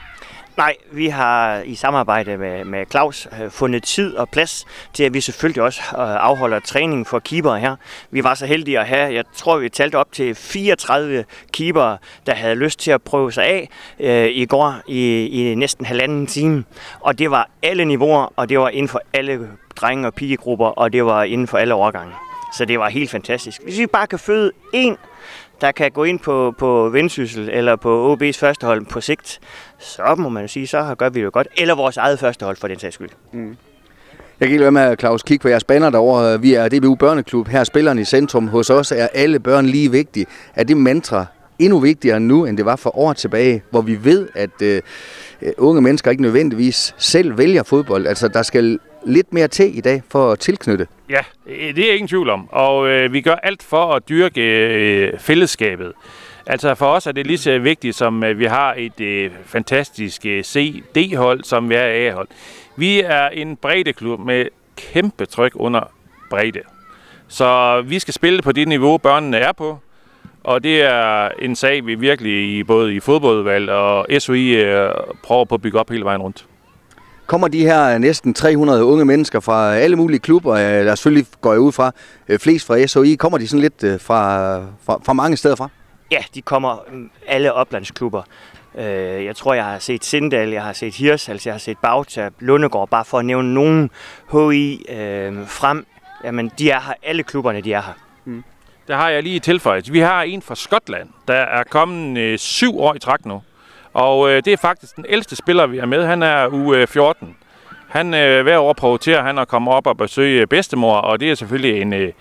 Nej, 0.59 0.77
vi 0.93 1.09
har 1.09 1.61
i 1.61 1.75
samarbejde 1.75 2.37
med, 2.37 2.65
med 2.65 2.87
Claus 2.91 3.29
øh, 3.43 3.51
fundet 3.51 3.83
tid 3.83 4.17
og 4.17 4.29
plads 4.29 4.67
til, 4.93 5.05
at 5.05 5.15
vi 5.15 5.21
selvfølgelig 5.21 5.63
også 5.63 5.81
øh, 5.93 5.99
afholder 5.99 6.61
træning 6.61 7.07
for 7.07 7.19
keeper 7.19 7.55
her. 7.55 7.77
Vi 8.11 8.25
var 8.25 8.35
så 8.35 8.47
heldige 8.47 8.81
at 8.81 8.87
have, 8.87 9.15
jeg 9.15 9.25
tror 9.35 9.59
vi 9.59 9.69
talte 9.69 9.97
op 9.97 10.13
til 10.13 10.35
34 10.35 11.25
keeper, 11.53 11.97
der 12.27 12.35
havde 12.35 12.55
lyst 12.55 12.79
til 12.79 12.91
at 12.91 13.03
prøve 13.03 13.33
sig 13.33 13.45
af 13.45 13.69
øh, 14.01 14.27
i 14.27 14.47
går 14.47 14.75
i, 14.89 15.27
i 15.27 15.55
næsten 15.55 15.87
halvanden 15.87 16.27
time. 16.27 16.65
Og 17.01 17.19
det 17.19 17.31
var 17.31 17.51
alle 17.63 17.85
niveauer, 17.85 18.33
og 18.37 18.49
det 18.49 18.59
var 18.59 18.69
inden 18.69 18.89
for 18.89 19.01
alle 19.13 19.49
drenge- 19.77 20.07
og 20.07 20.15
pigegrupper, 20.15 20.67
og 20.67 20.93
det 20.93 21.05
var 21.05 21.23
inden 21.23 21.47
for 21.47 21.59
alle 21.59 21.75
årgange. 21.75 22.13
Så 22.57 22.65
det 22.65 22.79
var 22.79 22.89
helt 22.89 23.11
fantastisk. 23.11 23.63
Hvis 23.63 23.79
vi 23.79 23.87
bare 23.87 24.07
kan 24.07 24.19
føde 24.19 24.53
en 24.73 24.97
der 25.61 25.73
kan 25.73 25.91
gå 25.91 26.05
ind 26.05 26.19
på, 26.19 26.55
på 26.59 26.89
Vendsyssel 26.89 27.51
eller 27.53 27.77
på 27.77 28.17
OB's 28.17 28.39
førstehold 28.39 28.87
på 28.87 29.01
sigt, 29.01 29.41
så 29.79 30.15
må 30.19 30.29
man 30.29 30.43
jo 30.43 30.49
sige, 30.49 30.67
så 30.67 30.95
gør 30.99 31.09
vi 31.09 31.25
det 31.25 31.33
godt. 31.33 31.49
Eller 31.57 31.75
vores 31.75 31.97
eget 31.97 32.19
førstehold 32.19 32.57
for 32.57 32.69
den 32.69 32.79
sags 32.79 32.95
skyld. 32.95 33.11
Mm. 33.33 33.57
Jeg 34.41 34.49
kan 34.49 34.53
ikke 34.53 34.63
være 34.63 34.73
med, 34.73 34.97
Claus, 34.99 35.23
kigge 35.23 35.43
på 35.43 35.49
jeres 35.49 35.65
banner 35.65 35.91
derovre. 35.91 36.41
Vi 36.41 36.55
er 36.55 36.69
DBU 36.69 36.95
Børneklub. 36.95 37.49
Her 37.49 37.65
spillerne 37.65 38.01
i 38.01 38.05
centrum. 38.05 38.49
Hos 38.49 38.71
os 38.71 38.93
er 38.93 39.09
alle 39.15 39.41
børn 39.41 39.67
lige 39.67 39.91
vigtige. 39.91 40.27
Er 40.55 40.65
det 40.65 40.77
mantra 40.77 41.27
endnu 41.59 41.79
vigtigere 41.79 42.21
nu, 42.21 42.45
end 42.45 42.57
det 42.57 42.65
var 42.65 42.77
for 42.77 42.99
år 42.99 43.13
tilbage, 43.13 43.63
hvor 43.71 43.81
vi 43.81 44.05
ved, 44.05 44.29
at 44.35 44.63
øh, 44.63 44.83
unge 45.59 45.81
mennesker 45.81 46.11
ikke 46.11 46.23
nødvendigvis 46.23 46.95
selv 46.99 47.39
vælger 47.39 47.63
fodbold. 47.63 48.07
Altså, 48.07 48.29
der 48.29 48.43
skal 48.43 48.79
lidt 49.07 49.33
mere 49.33 49.49
til 49.49 49.79
i 49.79 49.81
dag 49.81 50.03
for 50.11 50.33
at 50.33 50.39
tilknytte. 50.39 50.87
Ja, 51.11 51.21
øh, 51.47 51.77
det 51.77 51.91
er 51.91 51.93
ingen 51.93 52.09
tvivl 52.09 52.31
om. 52.31 52.49
Og 52.51 52.89
øh, 52.89 53.13
vi 53.13 53.21
gør 53.21 53.35
alt 53.35 53.63
for 53.63 53.95
at 53.95 54.09
dyrke 54.09 54.43
øh, 54.43 55.19
fællesskabet. 55.19 55.93
Altså 56.47 56.75
for 56.75 56.87
os 56.87 57.07
er 57.07 57.13
det 57.13 57.27
lige 57.27 57.39
så 57.39 57.59
vigtigt, 57.59 57.97
som 57.97 58.25
øh, 58.25 58.39
vi 58.39 58.45
har 58.45 58.75
et 58.79 59.01
øh, 59.01 59.31
fantastisk 59.45 60.27
øh, 60.27 60.45
CD-hold, 60.45 61.45
som 61.45 61.71
vi 61.71 61.75
er 61.75 62.09
A-hold. 62.11 62.29
Vi 62.77 63.01
er 63.01 63.29
en 63.29 63.57
breddeklub 63.57 64.21
med 64.21 64.47
kæmpe 64.77 65.27
tryk 65.27 65.53
under 65.55 65.81
bredde. 66.31 66.61
Så 67.29 67.81
vi 67.87 67.99
skal 67.99 68.15
spille 68.15 68.43
på 68.43 68.53
det 68.53 68.69
niveau, 68.69 68.99
børnene 68.99 69.37
er 69.37 69.53
på. 69.53 69.79
Og 70.45 70.65
det 70.65 70.83
er 70.83 71.29
en 71.39 71.57
sag, 71.57 71.87
vi 71.87 71.95
virkelig 71.95 72.59
i 72.59 72.63
både 72.65 72.95
i 72.95 73.01
fodboldvalg 73.01 73.71
og 73.71 74.07
SOI 74.19 74.49
øh, 74.49 74.91
prøver 75.23 75.45
på 75.45 75.55
at 75.55 75.63
bygge 75.63 75.79
op 75.79 75.91
hele 75.91 76.05
vejen 76.05 76.23
rundt. 76.23 76.47
Kommer 77.29 77.49
de 77.49 77.63
her 77.63 77.99
næsten 77.99 78.35
300 78.35 78.85
unge 78.85 79.05
mennesker 79.05 79.41
fra 79.41 79.75
alle 79.75 79.97
mulige 79.97 80.19
klubber, 80.19 80.55
øh, 80.55 80.87
der 80.87 80.95
selvfølgelig 80.95 81.27
går 81.41 81.53
jeg 81.53 81.61
ud 81.61 81.73
fra, 81.73 81.93
øh, 82.29 82.39
flest 82.39 82.67
fra 82.67 82.87
SOI, 82.87 83.15
kommer 83.15 83.39
de 83.39 83.49
sådan 83.49 83.61
lidt 83.61 84.03
fra, 84.03 84.57
fra, 84.59 85.01
fra 85.05 85.13
mange 85.13 85.37
steder 85.37 85.57
fra? 85.57 85.69
Ja, 86.11 86.19
de 86.35 86.43
kommer 86.43 86.77
mm, 86.93 87.11
alle 87.27 87.53
oplandsklubber. 87.53 88.23
Jeg 88.75 89.37
tror, 89.37 89.55
jeg 89.55 89.65
har 89.65 89.79
set 89.79 90.05
Sindal, 90.05 90.49
jeg 90.49 90.63
har 90.63 90.73
set 90.73 90.95
Hirshals, 90.95 91.47
jeg 91.47 91.55
har 91.55 91.59
set 91.59 91.79
Bagtab, 91.79 92.33
Lundegård, 92.41 92.89
bare 92.89 93.05
for 93.05 93.19
at 93.19 93.25
nævne 93.25 93.55
nogen 93.55 93.91
HI 94.33 94.87
øh, 94.89 95.47
frem. 95.47 95.87
Jamen, 96.25 96.51
de 96.59 96.71
er 96.71 96.81
her, 96.81 96.95
alle 97.03 97.23
klubberne 97.23 97.61
de 97.61 97.73
er 97.73 97.83
her. 97.83 97.93
Mm. 98.25 98.45
Der 98.89 98.97
har 98.97 99.09
jeg 99.09 99.23
lige 99.23 99.41
tilføjet. 99.41 99.93
Vi 99.93 99.99
har 99.99 100.23
en 100.23 100.43
fra 100.43 100.55
Skotland, 100.55 101.09
der 101.29 101.35
er 101.35 101.65
kommet 101.65 102.21
øh, 102.21 102.39
syv 102.39 102.79
år 102.79 102.95
i 102.95 102.99
træk 102.99 103.27
nu. 103.27 103.43
Og 103.93 104.31
øh, 104.31 104.43
det 104.45 104.53
er 104.53 104.57
faktisk 104.57 104.97
den 104.97 105.05
ældste 105.09 105.37
spiller, 105.37 105.67
vi 105.67 105.79
har 105.79 105.87
med. 105.87 106.05
Han 106.07 106.23
er 106.23 106.49
uge 106.53 106.87
14. 106.87 107.37
Han 107.89 108.15
øh, 108.15 108.43
hver 108.43 108.59
år 108.59 108.73
prioriterer 108.73 109.23
han 109.23 109.39
at 109.39 109.49
komme 109.49 109.71
op 109.71 109.87
og 109.87 109.97
besøge 109.97 110.47
bedstemor, 110.47 110.97
og 110.97 111.21
det 111.21 111.31
er 111.31 111.35
selvfølgelig 111.35 111.83
en, 111.83 111.93
øh, 111.93 112.13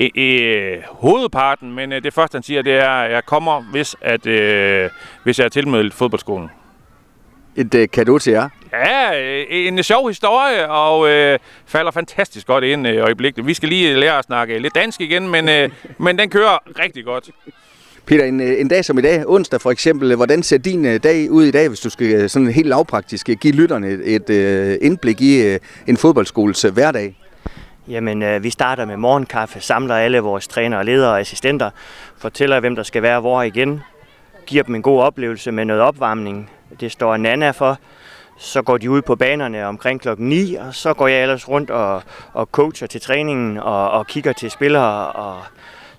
øh, 0.00 0.10
øh, 0.16 0.78
hovedparten, 0.86 1.72
men 1.72 1.92
øh, 1.92 2.02
det 2.02 2.14
første 2.14 2.36
han 2.36 2.42
siger, 2.42 2.62
det 2.62 2.72
er, 2.72 2.90
at 2.90 3.12
jeg 3.12 3.24
kommer, 3.26 3.60
hvis, 3.60 3.96
at, 4.00 4.26
øh, 4.26 4.90
hvis 5.24 5.38
jeg 5.38 5.44
er 5.44 5.48
tilmeldt 5.48 5.94
fodboldskolen. 5.94 6.50
Et 7.56 7.74
øh, 7.74 7.88
kado 7.92 8.18
til 8.18 8.32
jer. 8.32 8.48
Ja, 8.72 9.20
øh, 9.22 9.46
en 9.50 9.82
sjov 9.82 10.08
historie, 10.08 10.70
og 10.70 11.08
øh, 11.08 11.38
falder 11.66 11.90
fantastisk 11.90 12.46
godt 12.46 12.64
ind 12.64 12.86
i 12.86 12.90
øh, 12.90 13.04
øjeblikket. 13.04 13.46
Vi 13.46 13.54
skal 13.54 13.68
lige 13.68 13.94
lære 13.94 14.18
at 14.18 14.24
snakke 14.24 14.58
lidt 14.58 14.74
dansk 14.74 15.00
igen, 15.00 15.28
men, 15.28 15.48
øh, 15.48 15.70
men 15.98 16.18
den 16.18 16.30
kører 16.30 16.58
rigtig 16.78 17.04
godt. 17.04 17.30
Peter, 18.06 18.24
en, 18.24 18.40
øh, 18.40 18.60
en 18.60 18.68
dag 18.68 18.84
som 18.84 18.98
i 18.98 19.02
dag, 19.02 19.24
onsdag 19.26 19.60
for 19.60 19.70
eksempel, 19.70 20.10
øh, 20.10 20.16
hvordan 20.16 20.42
ser 20.42 20.58
din 20.58 20.84
øh, 20.84 21.00
dag 21.02 21.30
ud 21.30 21.44
i 21.44 21.50
dag, 21.50 21.68
hvis 21.68 21.80
du 21.80 21.90
skal 21.90 22.30
sådan 22.30 22.48
helt 22.48 22.68
lavpraktisk 22.68 23.26
give 23.40 23.54
lytterne 23.54 23.88
et, 23.88 24.30
et 24.30 24.78
indblik 24.82 25.20
i 25.20 25.58
en 25.86 25.96
fodboldskoles 25.96 26.62
hverdag? 26.62 27.16
Jamen, 27.88 28.22
øh, 28.22 28.42
vi 28.42 28.50
starter 28.50 28.84
med 28.84 28.96
morgenkaffe, 28.96 29.60
samler 29.60 29.94
alle 29.94 30.20
vores 30.20 30.48
trænere, 30.48 30.84
ledere 30.84 31.10
og 31.10 31.20
assistenter, 31.20 31.70
fortæller, 32.18 32.60
hvem 32.60 32.76
der 32.76 32.82
skal 32.82 33.02
være 33.02 33.20
hvor 33.20 33.42
igen, 33.42 33.80
giver 34.46 34.62
dem 34.62 34.74
en 34.74 34.82
god 34.82 35.00
oplevelse 35.00 35.52
med 35.52 35.64
noget 35.64 35.82
opvarmning. 35.82 36.50
Det 36.80 36.92
står 36.92 37.16
Nana 37.16 37.50
for. 37.50 37.78
Så 38.38 38.62
går 38.62 38.78
de 38.78 38.90
ud 38.90 39.02
på 39.02 39.16
banerne 39.16 39.66
omkring 39.66 40.00
klokken 40.00 40.28
9, 40.28 40.54
og 40.54 40.74
så 40.74 40.94
går 40.94 41.08
jeg 41.08 41.22
ellers 41.22 41.48
rundt 41.48 41.70
og, 41.70 42.02
og 42.32 42.48
coacher 42.52 42.86
til 42.86 43.00
træningen 43.00 43.58
og, 43.58 43.90
og 43.90 44.06
kigger 44.06 44.32
til 44.32 44.50
spillere. 44.50 45.12
Og 45.12 45.42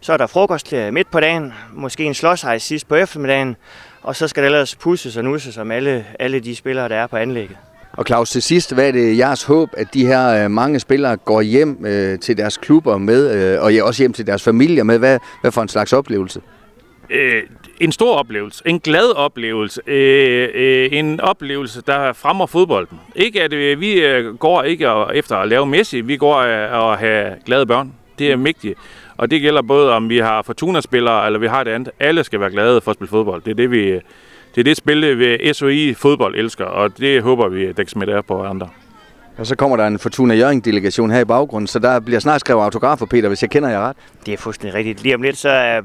så 0.02 0.14
er 0.14 0.18
der 0.18 0.28
frokost 0.28 0.74
midt 0.92 1.12
på 1.12 1.20
dagen, 1.20 1.54
måske 1.74 2.04
en 2.04 2.14
slåshejs 2.14 2.64
sidst 2.64 2.88
på 2.88 2.96
eftermiddagen, 2.96 3.56
og 4.04 4.16
så 4.16 4.28
skal 4.28 4.44
det 4.44 4.48
ellers 4.48 4.76
pusses 4.76 5.18
og 5.18 5.24
nusses 5.24 5.58
om 5.58 5.72
alle, 5.72 6.06
alle 6.20 6.40
de 6.40 6.56
spillere, 6.56 6.90
der 6.90 6.96
er 6.96 7.08
på 7.08 7.18
anlægget. 7.18 7.58
Og 7.94 8.06
Claus, 8.06 8.30
til 8.30 8.42
sidst, 8.42 8.74
hvad 8.74 8.88
er 8.88 8.92
det 8.92 9.18
jeres 9.18 9.44
håb, 9.44 9.70
at 9.78 9.94
de 9.94 10.06
her 10.06 10.44
øh, 10.44 10.52
mange 10.52 10.80
spillere 10.80 11.18
går 11.18 11.42
hjem 11.42 11.86
øh, 11.86 12.20
til 12.20 12.38
deres 12.38 12.58
klubber 12.58 12.98
med, 12.98 13.54
øh, 13.56 13.62
og 13.64 13.72
også 13.88 14.04
hjem 14.04 14.14
til 14.14 14.28
deres 14.28 14.44
familier 14.44 14.84
med? 14.84 14.98
Hvad, 14.98 15.20
hvad 15.42 15.52
for 15.52 15.62
en 15.62 15.68
slags 15.68 15.94
oplevelse? 15.94 16.42
øh, 17.12 17.44
en 17.80 17.92
stor 17.92 18.16
oplevelse, 18.16 18.64
en 18.66 18.80
glad 18.80 19.16
oplevelse, 19.16 19.82
øh, 19.88 20.50
øh, 20.54 20.90
en 20.92 21.20
oplevelse, 21.20 21.82
der 21.88 22.14
fremmer 22.14 22.46
fodbolden. 22.46 23.00
Ikke 23.16 23.42
at 23.42 23.54
øh, 23.54 23.82
vi 23.82 23.94
øh, 23.94 24.36
går 24.36 24.64
ikke 24.64 24.88
efter 25.14 25.36
at 25.36 25.48
lave 25.48 25.66
Messi, 25.66 26.02
vi 26.02 26.18
går 26.18 26.38
øh, 26.38 26.92
at 26.92 27.00
have 27.00 27.36
glade 27.46 27.66
børn. 27.66 27.94
Det 28.20 28.32
er 28.32 28.38
vigtigt. 28.38 28.80
Og 29.18 29.32
det 29.32 29.42
gælder 29.42 29.62
både 29.62 29.94
om 29.94 30.10
vi 30.10 30.18
har 30.18 30.42
Fortuna-spillere, 30.42 31.26
eller 31.26 31.40
vi 31.40 31.48
har 31.48 31.64
det 31.64 31.72
andet. 31.72 31.94
Alle 32.00 32.24
skal 32.24 32.40
være 32.40 32.52
glade 32.52 32.82
for 32.82 32.92
at 32.92 32.96
spille 32.96 33.10
fodbold. 33.10 33.42
Det 33.42 33.52
er 33.52 33.56
det, 33.56 33.72
vi, 33.72 33.92
det 34.56 34.58
er 34.58 34.64
det 34.64 34.78
spil, 34.78 35.20
vi 35.20 35.54
SOI 35.54 35.94
fodbold 35.94 36.36
elsker, 36.36 36.66
og 36.66 36.98
det 36.98 37.24
håber 37.24 37.48
vi, 37.48 37.64
at 37.66 37.78
det 37.78 37.86
kan 37.86 37.88
smitte 37.88 38.16
af 38.16 38.26
på 38.26 38.44
andre. 38.44 38.70
Og 39.38 39.48
så 39.48 39.56
kommer 39.56 39.78
der 39.78 39.88
en 39.88 40.00
Fortuna 40.00 40.34
Jørgen-delegation 40.34 41.12
her 41.12 41.20
i 41.20 41.26
baggrunden, 41.26 41.68
så 41.68 41.80
der 41.80 42.00
bliver 42.00 42.20
snart 42.20 42.40
skrevet 42.40 42.64
autografer, 42.64 43.06
Peter, 43.06 43.28
hvis 43.28 43.42
jeg 43.42 43.50
kender 43.50 43.70
jer 43.70 43.80
ret. 43.80 43.98
Det 44.26 44.34
er 44.34 44.38
fuldstændig 44.38 44.74
rigtigt. 44.74 45.04
Lige 45.04 45.16
om 45.16 45.22
lidt, 45.22 45.38
så 45.38 45.50
er 45.50 45.82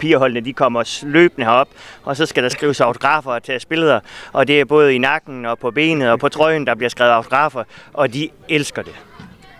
pigerholdene, 0.00 0.40
de 0.40 0.52
kommer 0.52 1.04
løbende 1.06 1.46
herop, 1.46 1.68
og 2.04 2.16
så 2.16 2.26
skal 2.26 2.42
der 2.42 2.48
skrives 2.48 2.80
autografer 2.80 3.30
og 3.30 3.42
tages 3.42 3.64
billeder. 3.64 4.00
Og 4.32 4.48
det 4.48 4.60
er 4.60 4.64
både 4.64 4.94
i 4.94 4.98
nakken 4.98 5.46
og 5.46 5.58
på 5.58 5.70
benet 5.70 6.10
og 6.10 6.18
på 6.18 6.28
trøjen, 6.28 6.66
der 6.66 6.74
bliver 6.74 6.88
skrevet 6.90 7.12
autografer, 7.12 7.64
og 7.92 8.14
de 8.14 8.28
elsker 8.48 8.82
det. 8.82 8.94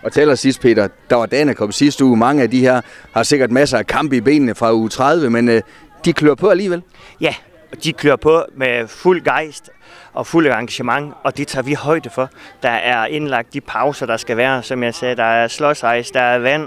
Og 0.07 0.13
til 0.13 0.21
allersidst, 0.21 0.61
Peter, 0.61 0.87
der 1.09 1.15
var 1.15 1.25
Danekom 1.25 1.71
sidste 1.71 2.05
uge. 2.05 2.17
Mange 2.17 2.43
af 2.43 2.51
de 2.51 2.59
her 2.59 2.81
har 3.11 3.23
sikkert 3.23 3.51
masser 3.51 3.77
af 3.77 3.87
kampe 3.87 4.17
i 4.17 4.21
benene 4.21 4.55
fra 4.55 4.73
uge 4.73 4.89
30, 4.89 5.29
men 5.29 5.49
øh, 5.49 5.61
de 6.05 6.13
klør 6.13 6.35
på 6.35 6.49
alligevel. 6.49 6.81
Ja, 7.21 7.35
de 7.83 7.93
klør 7.93 8.15
på 8.15 8.43
med 8.55 8.87
fuld 8.87 9.23
gejst 9.23 9.69
og 10.13 10.27
fuld 10.27 10.47
engagement, 10.47 11.13
og 11.23 11.37
det 11.37 11.47
tager 11.47 11.63
vi 11.63 11.73
højde 11.73 12.09
for. 12.09 12.29
Der 12.63 12.69
er 12.69 13.05
indlagt 13.05 13.53
de 13.53 13.61
pauser, 13.61 14.05
der 14.05 14.17
skal 14.17 14.37
være, 14.37 14.63
som 14.63 14.83
jeg 14.83 14.95
sagde. 14.95 15.15
Der 15.15 15.23
er 15.23 15.47
slåsejs, 15.47 16.11
der 16.11 16.21
er 16.21 16.39
vand, 16.39 16.63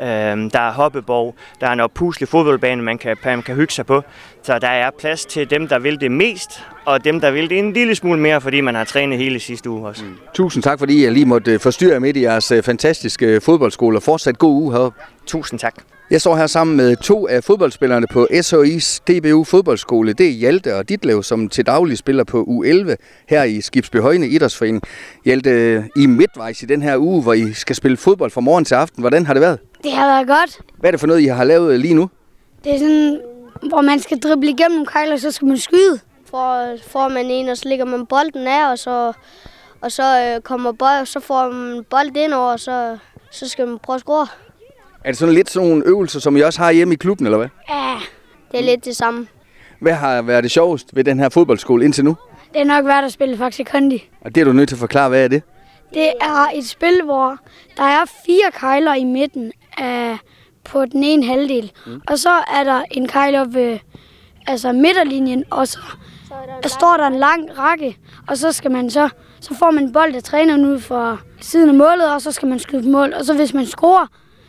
øh, 0.00 0.06
der 0.52 0.60
er 0.60 0.72
hoppeborg, 0.72 1.34
der 1.60 1.66
er 1.66 1.72
en 1.72 1.80
oppuslig 1.80 2.28
fodboldbane, 2.28 2.82
man 2.82 2.98
kan, 2.98 3.16
man 3.24 3.42
kan 3.42 3.54
hygge 3.54 3.72
sig 3.72 3.86
på. 3.86 4.02
Så 4.42 4.58
der 4.58 4.68
er 4.68 4.90
plads 4.98 5.26
til 5.26 5.50
dem, 5.50 5.68
der 5.68 5.78
vil 5.78 6.00
det 6.00 6.10
mest, 6.10 6.64
og 6.84 7.04
dem, 7.04 7.20
der 7.20 7.30
vil 7.30 7.50
det 7.50 7.58
en 7.58 7.72
lille 7.72 7.94
smule 7.94 8.20
mere, 8.20 8.40
fordi 8.40 8.60
man 8.60 8.74
har 8.74 8.84
trænet 8.84 9.18
hele 9.18 9.40
sidste 9.40 9.70
uge 9.70 9.88
også. 9.88 10.04
Mm. 10.04 10.16
Tusind 10.34 10.62
tak, 10.62 10.78
fordi 10.78 11.04
jeg 11.04 11.12
lige 11.12 11.26
måtte 11.26 11.58
forstyrre 11.58 12.00
midt 12.00 12.16
i 12.16 12.22
jeres 12.22 12.50
øh, 12.50 12.62
fantastiske 12.62 13.40
fodboldskole, 13.40 13.98
og 13.98 14.02
fortsat 14.02 14.38
god 14.38 14.52
uge 14.52 14.72
heroppe. 14.72 15.00
Tusind 15.26 15.60
tak. 15.60 15.74
Jeg 16.10 16.20
står 16.20 16.36
her 16.36 16.46
sammen 16.46 16.76
med 16.76 16.96
to 16.96 17.28
af 17.28 17.44
fodboldspillerne 17.44 18.06
på 18.06 18.26
SOI's 18.32 18.98
DBU 19.08 19.44
fodboldskole. 19.44 20.12
Det 20.12 20.26
er 20.26 20.30
Hjalte 20.30 20.76
og 20.76 20.88
Ditlev, 20.88 21.22
som 21.22 21.48
til 21.48 21.66
daglig 21.66 21.98
spiller 21.98 22.24
på 22.24 22.44
U11 22.48 22.94
her 23.28 23.42
i 23.42 23.60
Skibsby 23.60 23.96
Højne 24.00 24.28
Idrætsforening. 24.28 24.82
Hjalte, 25.24 25.84
I 25.96 26.06
midtvejs 26.06 26.62
i 26.62 26.66
den 26.66 26.82
her 26.82 26.96
uge, 26.98 27.22
hvor 27.22 27.32
I 27.32 27.52
skal 27.52 27.76
spille 27.76 27.96
fodbold 27.96 28.30
fra 28.30 28.40
morgen 28.40 28.64
til 28.64 28.74
aften. 28.74 29.02
Hvordan 29.02 29.26
har 29.26 29.34
det 29.34 29.40
været? 29.40 29.58
Det 29.82 29.92
har 29.92 30.06
været 30.06 30.26
godt. 30.26 30.60
Hvad 30.78 30.90
er 30.90 30.90
det 30.90 31.00
for 31.00 31.06
noget, 31.06 31.20
I 31.20 31.26
har 31.26 31.44
lavet 31.44 31.80
lige 31.80 31.94
nu? 31.94 32.10
Det 32.64 32.74
er 32.74 32.78
sådan, 32.78 33.20
hvor 33.68 33.80
man 33.80 34.00
skal 34.00 34.18
drible 34.18 34.48
igennem 34.50 34.72
nogle 34.72 34.86
kejler, 34.86 35.16
så 35.16 35.30
skal 35.30 35.48
man 35.48 35.58
skyde. 35.58 36.00
For, 36.30 36.76
får 36.88 37.08
man 37.08 37.26
en, 37.26 37.48
og 37.48 37.56
så 37.56 37.68
ligger 37.68 37.84
man 37.84 38.06
bolden 38.06 38.46
af, 38.46 38.70
og 38.70 38.78
så, 38.78 39.12
og 39.80 39.92
så 39.92 40.34
øh, 40.34 40.40
kommer 40.40 40.72
bold, 40.72 41.06
så 41.06 41.20
får 41.20 41.50
man 41.50 41.84
bold 41.90 42.16
ind 42.16 42.32
over, 42.32 42.52
og 42.52 42.60
så, 42.60 42.98
så 43.30 43.48
skal 43.48 43.68
man 43.68 43.78
prøve 43.78 43.94
at 43.94 44.00
score. 44.00 44.26
Er 45.06 45.10
det 45.10 45.18
sådan 45.18 45.34
lidt 45.34 45.50
sådan 45.50 45.68
nogle 45.68 45.86
øvelser, 45.86 46.20
som 46.20 46.36
I 46.36 46.40
også 46.40 46.60
har 46.62 46.70
hjemme 46.70 46.94
i 46.94 46.96
klubben, 46.96 47.26
eller 47.26 47.38
hvad? 47.38 47.48
Ja, 47.68 47.94
det 48.52 48.60
er 48.60 48.64
lidt 48.64 48.84
det 48.84 48.96
samme. 48.96 49.26
Hvad 49.80 49.92
har 49.92 50.22
været 50.22 50.42
det 50.42 50.50
sjovest 50.50 50.96
ved 50.96 51.04
den 51.04 51.18
her 51.18 51.28
fodboldskole 51.28 51.84
indtil 51.84 52.04
nu? 52.04 52.16
Det 52.52 52.60
er 52.60 52.64
nok 52.64 52.84
været 52.86 53.04
at 53.04 53.12
spille 53.12 53.36
Faxe 53.36 53.64
Kondi. 53.64 54.10
Og 54.20 54.34
det 54.34 54.40
er 54.40 54.44
du 54.44 54.52
nødt 54.52 54.68
til 54.68 54.76
at 54.76 54.80
forklare, 54.80 55.08
hvad 55.08 55.24
er 55.24 55.28
det? 55.28 55.42
Det 55.94 56.12
er 56.20 56.46
et 56.54 56.66
spil, 56.66 57.02
hvor 57.04 57.38
der 57.76 57.82
er 57.82 58.04
fire 58.26 58.50
kejler 58.52 58.94
i 58.94 59.04
midten 59.04 59.52
af, 59.78 60.18
på 60.64 60.84
den 60.84 61.04
ene 61.04 61.26
halvdel. 61.26 61.72
Mm. 61.86 62.00
Og 62.06 62.18
så 62.18 62.30
er 62.54 62.64
der 62.64 62.82
en 62.90 63.08
kejler 63.08 63.44
ved 63.44 63.78
altså 64.46 64.72
midterlinjen, 64.72 65.44
og 65.50 65.68
så, 65.68 65.78
så 66.28 66.34
der, 66.62 66.68
står 66.68 66.96
der 66.96 67.06
en 67.06 67.16
lang 67.18 67.58
række, 67.58 67.96
og 68.28 68.38
så 68.38 68.52
skal 68.52 68.70
man 68.70 68.90
så, 68.90 69.08
så 69.40 69.54
får 69.54 69.70
man 69.70 69.84
en 69.84 69.92
bold 69.92 70.14
af 70.14 70.22
træneren 70.22 70.64
ud 70.64 70.80
fra 70.80 71.16
siden 71.40 71.68
af 71.68 71.74
målet, 71.74 72.14
og 72.14 72.22
så 72.22 72.32
skal 72.32 72.48
man 72.48 72.58
skyde 72.58 72.90
mål. 72.90 73.14
Og 73.14 73.24
så 73.24 73.34
hvis 73.34 73.54
man 73.54 73.66
scorer, 73.66 74.06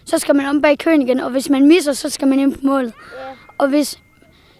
så 0.08 0.18
skal 0.18 0.36
man 0.36 0.46
om 0.46 0.62
bag 0.62 0.78
køen 0.78 1.02
igen, 1.02 1.20
og 1.20 1.30
hvis 1.30 1.50
man 1.50 1.68
misser, 1.68 1.94
så 1.94 2.10
skal 2.10 2.28
man 2.28 2.40
ind 2.40 2.54
på 2.54 2.60
målet. 2.64 2.94
Ja. 3.20 3.26
Og 3.58 3.68
hvis 3.70 4.00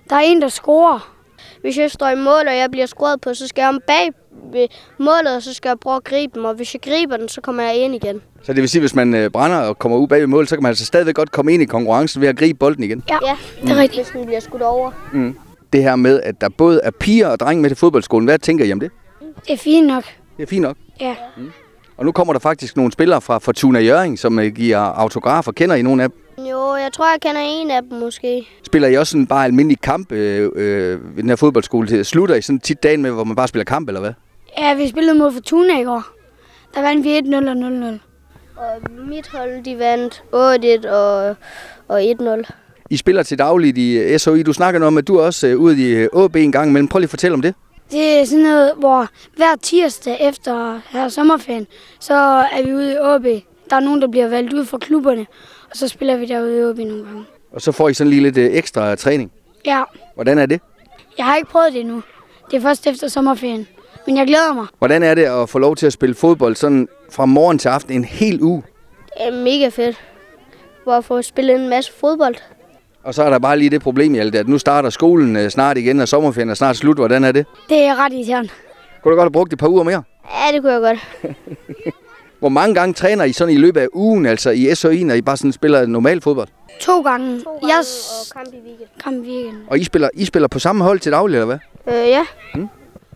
der 0.10 0.16
er 0.16 0.20
en, 0.20 0.42
der 0.42 0.48
scorer, 0.48 1.14
hvis 1.62 1.78
jeg 1.78 1.92
står 1.92 2.10
i 2.10 2.16
mål, 2.16 2.48
og 2.48 2.58
jeg 2.58 2.72
bliver 2.72 2.86
scoret 2.86 3.22
på, 3.22 3.34
så 3.34 3.48
skal 3.48 3.62
jeg 3.62 3.70
om 3.70 3.82
bag 3.88 4.10
ved 4.52 4.68
målet, 4.98 5.36
og 5.36 5.44
så 5.44 5.54
skal 5.54 5.70
jeg 5.70 5.80
prøve 5.80 5.96
at 5.96 6.04
gribe 6.04 6.32
dem. 6.36 6.46
Og 6.46 6.54
hvis 6.54 6.74
jeg 6.74 6.82
griber 6.82 7.18
den, 7.18 7.30
så 7.30 7.42
kommer 7.42 7.64
jeg 7.64 7.76
ind 7.76 7.96
igen. 7.96 8.22
Så 8.44 8.54
det 8.54 8.62
vil 8.62 8.70
sige, 8.70 8.80
at 8.80 8.82
hvis 8.82 8.96
man 8.96 9.14
øh, 9.14 9.30
brænder 9.30 9.58
og 9.58 9.80
kommer 9.80 9.98
ud 9.98 10.08
bag 10.08 10.20
ved 10.20 10.28
målet, 10.28 10.50
så 10.50 10.56
kan 10.56 10.64
man 10.64 10.70
altså 10.70 10.86
stadigvæk 10.86 11.16
godt 11.16 11.32
komme 11.32 11.54
ind 11.54 11.64
i 11.64 11.66
konkurrencen 11.66 12.22
ved 12.22 12.28
at 12.28 12.38
gribe 12.38 12.60
bolden 12.60 12.84
igen? 12.84 13.04
Ja, 13.10 13.18
ja 13.26 13.38
det 13.62 13.72
er 13.72 13.76
rigtigt. 13.76 14.04
Hvis 14.04 14.12
den 14.14 14.26
bliver 14.26 14.40
skudt 14.40 14.62
over. 14.62 14.92
Mm. 15.14 15.38
Det 15.74 15.84
her 15.84 15.96
med, 15.96 16.22
at 16.22 16.42
der 16.42 16.50
både 16.50 16.82
er 16.84 16.92
piger 16.92 17.28
og 17.28 17.40
drenge 17.40 17.62
med 17.62 17.70
til 17.70 17.78
fodboldskolen. 17.78 18.28
Hvad 18.28 18.40
tænker 18.40 18.66
I 18.66 18.72
om 18.72 18.80
det? 18.80 18.92
Det 19.48 19.54
er 19.54 19.58
fint 19.58 19.88
nok. 19.88 20.04
Det 20.38 20.44
er 20.44 20.48
fint 20.48 20.62
nok? 20.62 20.78
Ja. 21.00 21.16
Mm. 21.38 21.52
Og 21.98 22.06
nu 22.06 22.12
kommer 22.12 22.34
der 22.34 22.40
faktisk 22.40 22.76
nogle 22.76 22.92
spillere 22.92 23.22
fra 23.22 23.38
Fortuna 23.38 23.80
Jørgen, 23.80 24.18
som 24.18 24.40
øh, 24.40 24.54
giver 24.54 24.78
autografer. 24.78 25.52
Kender 25.52 25.76
I 25.76 25.82
nogen 25.82 26.00
af 26.00 26.10
dem? 26.10 26.46
Jo, 26.46 26.76
jeg 26.76 26.90
tror, 26.94 27.06
jeg 27.06 27.22
kender 27.22 27.42
en 27.42 27.72
af 27.72 27.82
dem 27.82 28.00
måske. 28.00 28.48
Spiller 28.66 28.88
I 28.88 28.96
også 28.96 29.12
sådan 29.12 29.28
bare 29.28 29.46
almindelig 29.46 29.82
kamp 29.82 30.12
øh, 30.12 30.52
øh, 30.56 31.16
ved 31.16 31.24
den 31.24 31.30
her 31.30 31.36
fodboldskole? 31.36 32.04
Slutter 32.04 32.36
I 32.36 32.42
sådan 32.42 32.60
tit 32.60 32.84
dagen 32.84 33.02
med, 33.02 33.12
hvor 33.12 33.24
man 33.24 33.36
bare 33.36 33.48
spiller 33.48 33.64
kamp, 33.64 33.88
eller 33.88 34.02
hvad? 34.02 34.14
Ja, 34.58 34.74
vi 34.76 34.88
spillede 34.88 35.18
mod 35.18 35.32
Fortuna 35.32 35.80
i 35.80 35.84
går. 35.84 36.04
Der 36.76 36.82
vandt 36.82 37.04
vi 37.04 37.18
1-0 37.18 37.36
og 37.36 37.96
0-0. 37.96 38.00
Og 38.58 38.92
mit 39.10 39.28
hold, 39.28 39.64
de 39.64 39.80
vandt 39.80 40.24
8-1 40.86 40.90
og, 40.92 41.36
og 41.88 42.02
1-0. 42.02 42.52
I 42.90 42.98
spiller 42.98 43.24
til 43.24 43.40
dagligt 43.40 43.78
i 43.78 44.18
SOI. 44.18 44.44
Du 44.44 44.54
snakker 44.54 44.80
noget 44.80 44.88
om, 44.88 44.98
at 44.98 45.08
du 45.08 45.18
er 45.18 45.24
også 45.24 45.48
øh, 45.48 45.58
ude 45.58 46.04
i 46.04 46.08
AB 46.24 46.36
en 46.36 46.52
gang 46.52 46.70
imellem. 46.70 46.88
Prøv 46.88 47.00
lige 47.00 47.06
at 47.06 47.10
fortælle 47.10 47.34
om 47.34 47.42
det. 47.42 47.56
Det 47.92 48.20
er 48.20 48.26
sådan 48.26 48.44
noget, 48.44 48.72
hvor 48.78 49.08
hver 49.36 49.56
tirsdag 49.62 50.18
efter 50.22 50.80
her 50.90 51.10
sommerferien, 51.10 51.68
så 52.00 52.14
er 52.54 52.64
vi 52.66 52.74
ude 52.74 52.92
i 52.92 52.96
AB. 52.96 53.44
Der 53.70 53.76
er 53.76 53.80
nogen, 53.80 54.02
der 54.02 54.08
bliver 54.08 54.28
valgt 54.28 54.54
ud 54.54 54.66
fra 54.66 54.78
klubberne, 54.78 55.26
og 55.72 55.78
så 55.78 55.88
spiller 55.88 56.18
vi 56.18 56.26
derude 56.26 56.58
i 56.58 56.62
AB 56.62 56.78
nogle 56.78 57.04
gange. 57.06 57.26
Og 57.52 57.62
så 57.62 57.72
får 57.72 57.90
I 57.90 57.94
sådan 57.94 58.10
lige 58.10 58.22
lidt 58.24 58.38
ekstra 58.38 58.96
træning? 58.96 59.32
Ja. 59.66 59.84
Hvordan 60.16 60.38
er 60.38 60.46
det? 60.46 60.62
Jeg 61.18 61.26
har 61.26 61.36
ikke 61.36 61.50
prøvet 61.50 61.74
det 61.74 61.82
endnu. 61.82 62.04
Det 62.52 62.58
er 62.58 62.62
først 62.62 62.88
efter 62.88 63.08
sommerferien. 63.08 63.68
Men 64.08 64.18
jeg 64.18 64.28
glæder 64.28 64.54
mig. 64.54 64.66
Hvordan 64.78 65.04
er 65.04 65.14
det 65.16 65.24
at 65.24 65.50
få 65.50 65.60
lov 65.60 65.76
til 65.76 65.86
at 65.86 65.94
spille 65.94 66.16
fodbold 66.16 66.56
sådan 66.56 66.88
fra 67.12 67.26
morgen 67.26 67.60
til 67.60 67.70
aften 67.70 67.94
en 67.94 68.06
hel 68.06 68.42
uge? 68.42 68.64
Det 69.18 69.28
er 69.28 69.44
mega 69.44 69.70
fedt. 69.70 70.02
Hvor 70.84 70.94
at 70.94 71.06
få 71.06 71.22
spillet 71.22 71.56
en 71.56 71.70
masse 71.70 71.94
fodbold. 72.00 72.36
Og 73.08 73.14
så 73.14 73.24
er 73.24 73.30
der 73.30 73.40
bare 73.40 73.58
lige 73.58 73.70
det 73.70 73.82
problem, 73.82 74.14
Hjalte, 74.14 74.40
at 74.40 74.48
nu 74.48 74.58
starter 74.58 74.90
skolen 74.90 75.36
øh, 75.36 75.50
snart 75.50 75.78
igen, 75.78 76.00
og 76.00 76.08
sommerferien 76.08 76.50
er 76.50 76.54
snart 76.54 76.78
slut. 76.78 76.98
Hvordan 76.98 77.24
er 77.24 77.32
det? 77.32 77.46
Det 77.70 77.78
er 77.78 77.96
ret 78.06 78.14
irriterende. 78.14 78.50
Kunne 79.04 79.12
du 79.12 79.16
godt 79.16 79.26
have 79.26 79.32
brugt 79.32 79.54
et 79.54 79.60
par 79.60 79.68
uger 79.68 79.84
mere? 79.84 80.04
Ja, 80.26 80.54
det 80.54 80.62
kunne 80.62 80.74
jeg 80.74 80.82
godt. 80.82 81.34
Hvor 82.40 82.50
mange 82.50 82.76
gange 82.76 82.94
træner 82.94 83.24
I 83.24 83.32
sådan 83.32 83.54
i 83.54 83.58
løbet 83.58 83.82
af 83.82 83.88
ugen, 83.94 84.26
altså 84.26 84.50
i 84.50 84.76
SOI, 84.76 85.04
når 85.04 85.14
I 85.14 85.22
bare 85.22 85.38
sådan 85.38 85.52
spiller 85.52 85.86
normal 85.86 86.22
fodbold? 86.22 86.48
To 86.80 87.02
gange. 87.02 87.42
To 87.42 87.58
gange 87.58 87.80
yes. 87.80 88.10
og 88.12 88.36
kamp 88.36 88.54
i 88.54 88.58
weekend. 88.68 88.90
Kamp 89.04 89.26
i 89.26 89.30
weekend. 89.30 89.58
Og 89.68 89.80
I 89.80 89.84
spiller, 89.84 90.10
I 90.14 90.26
spiller 90.26 90.48
på 90.48 90.60
samme 90.60 90.84
hold 90.84 91.00
til 91.00 91.12
daglig, 91.12 91.36
eller 91.36 91.46
hvad? 91.46 91.60
Øh, 91.88 92.10
ja. 92.10 92.26
Hmm? 92.54 92.68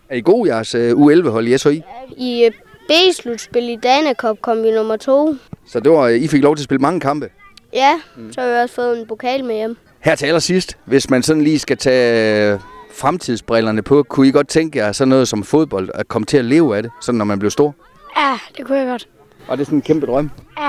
Er 0.08 0.16
I 0.16 0.20
gode 0.20 0.54
jeres 0.54 0.74
uh, 0.74 0.80
U11-hold 0.80 1.48
i 1.48 1.58
SOI? 1.58 1.82
I 2.16 2.48
uh, 2.48 2.54
B-slutspil 2.88 3.68
i 3.68 3.76
Dana 3.76 4.14
Cup 4.14 4.36
kom 4.40 4.62
vi 4.62 4.70
nummer 4.70 4.96
to. 4.96 5.34
Så 5.66 5.80
det 5.80 5.92
var, 5.92 6.08
I 6.08 6.26
fik 6.26 6.42
lov 6.42 6.56
til 6.56 6.60
at 6.60 6.64
spille 6.64 6.80
mange 6.80 7.00
kampe? 7.00 7.28
Ja, 7.72 8.00
mm. 8.16 8.32
så 8.32 8.40
har 8.40 8.48
vi 8.48 8.54
også 8.54 8.74
fået 8.74 9.00
en 9.00 9.06
pokal 9.06 9.44
med 9.44 9.54
hjem. 9.54 9.76
Her 10.00 10.14
til 10.14 10.26
allersidst, 10.26 10.78
hvis 10.84 11.10
man 11.10 11.22
sådan 11.22 11.42
lige 11.42 11.58
skal 11.58 11.76
tage 11.76 12.60
fremtidsbrillerne 12.94 13.82
på, 13.82 14.02
kunne 14.02 14.28
I 14.28 14.30
godt 14.30 14.48
tænke 14.48 14.78
jer 14.78 14.92
sådan 14.92 15.08
noget 15.08 15.28
som 15.28 15.44
fodbold, 15.44 15.90
at 15.94 16.08
komme 16.08 16.26
til 16.26 16.36
at 16.36 16.44
leve 16.44 16.76
af 16.76 16.82
det, 16.82 16.92
sådan 17.00 17.18
når 17.18 17.24
man 17.24 17.38
bliver 17.38 17.50
stor? 17.50 17.74
Ja, 18.16 18.38
det 18.56 18.66
kunne 18.66 18.78
jeg 18.78 18.86
godt. 18.86 19.08
Og 19.48 19.58
det 19.58 19.62
er 19.62 19.64
sådan 19.64 19.78
en 19.78 19.82
kæmpe 19.82 20.06
drøm? 20.06 20.30
Ja. 20.58 20.68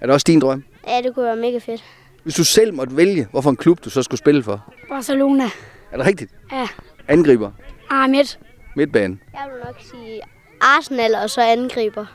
Er 0.00 0.06
det 0.06 0.10
også 0.10 0.24
din 0.24 0.40
drøm? 0.40 0.64
Ja, 0.88 1.02
det 1.02 1.14
kunne 1.14 1.24
være 1.24 1.36
mega 1.36 1.58
fedt. 1.58 1.84
Hvis 2.22 2.34
du 2.34 2.44
selv 2.44 2.74
måtte 2.74 2.96
vælge, 2.96 3.28
hvorfor 3.30 3.50
en 3.50 3.56
klub 3.56 3.84
du 3.84 3.90
så 3.90 4.02
skulle 4.02 4.18
spille 4.18 4.42
for? 4.42 4.72
Barcelona. 4.88 5.44
Er 5.92 5.96
det 5.96 6.06
rigtigt? 6.06 6.30
Ja. 6.52 6.68
Angriber? 7.08 7.50
Ah, 7.90 8.10
midt. 8.10 8.38
Midtbane? 8.76 9.18
Jeg 9.32 9.42
vil 9.52 9.64
nok 9.64 9.76
sige 9.90 10.20
Arsenal 10.60 11.14
og 11.14 11.30
så 11.30 11.40
angriber. 11.40 12.06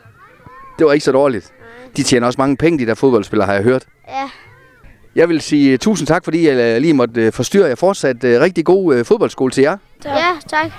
Det 0.80 0.86
var 0.88 0.94
ikke 0.94 1.06
så 1.06 1.12
dårligt. 1.12 1.54
De 1.98 2.04
tjener 2.04 2.28
også 2.28 2.38
mange 2.38 2.58
penge, 2.58 2.80
de 2.80 2.86
der 2.86 2.94
fodboldspillere, 2.94 3.46
har 3.48 3.54
jeg 3.54 3.64
hørt. 3.64 3.86
Ja. 4.08 4.30
Jeg 5.16 5.30
vil 5.30 5.42
sige 5.42 5.78
tusind 5.78 6.08
tak, 6.08 6.24
fordi 6.24 6.48
jeg 6.48 6.82
lige 6.82 6.94
måtte 6.94 7.32
forstyrre 7.32 7.68
jer 7.68 7.76
fortsat. 7.76 8.18
Rigtig 8.24 8.66
god 8.66 9.04
fodboldskole 9.04 9.52
til 9.52 9.62
jer. 9.62 9.78
Tak. 10.02 10.12
Ja, 10.12 10.58
tak. 10.58 10.72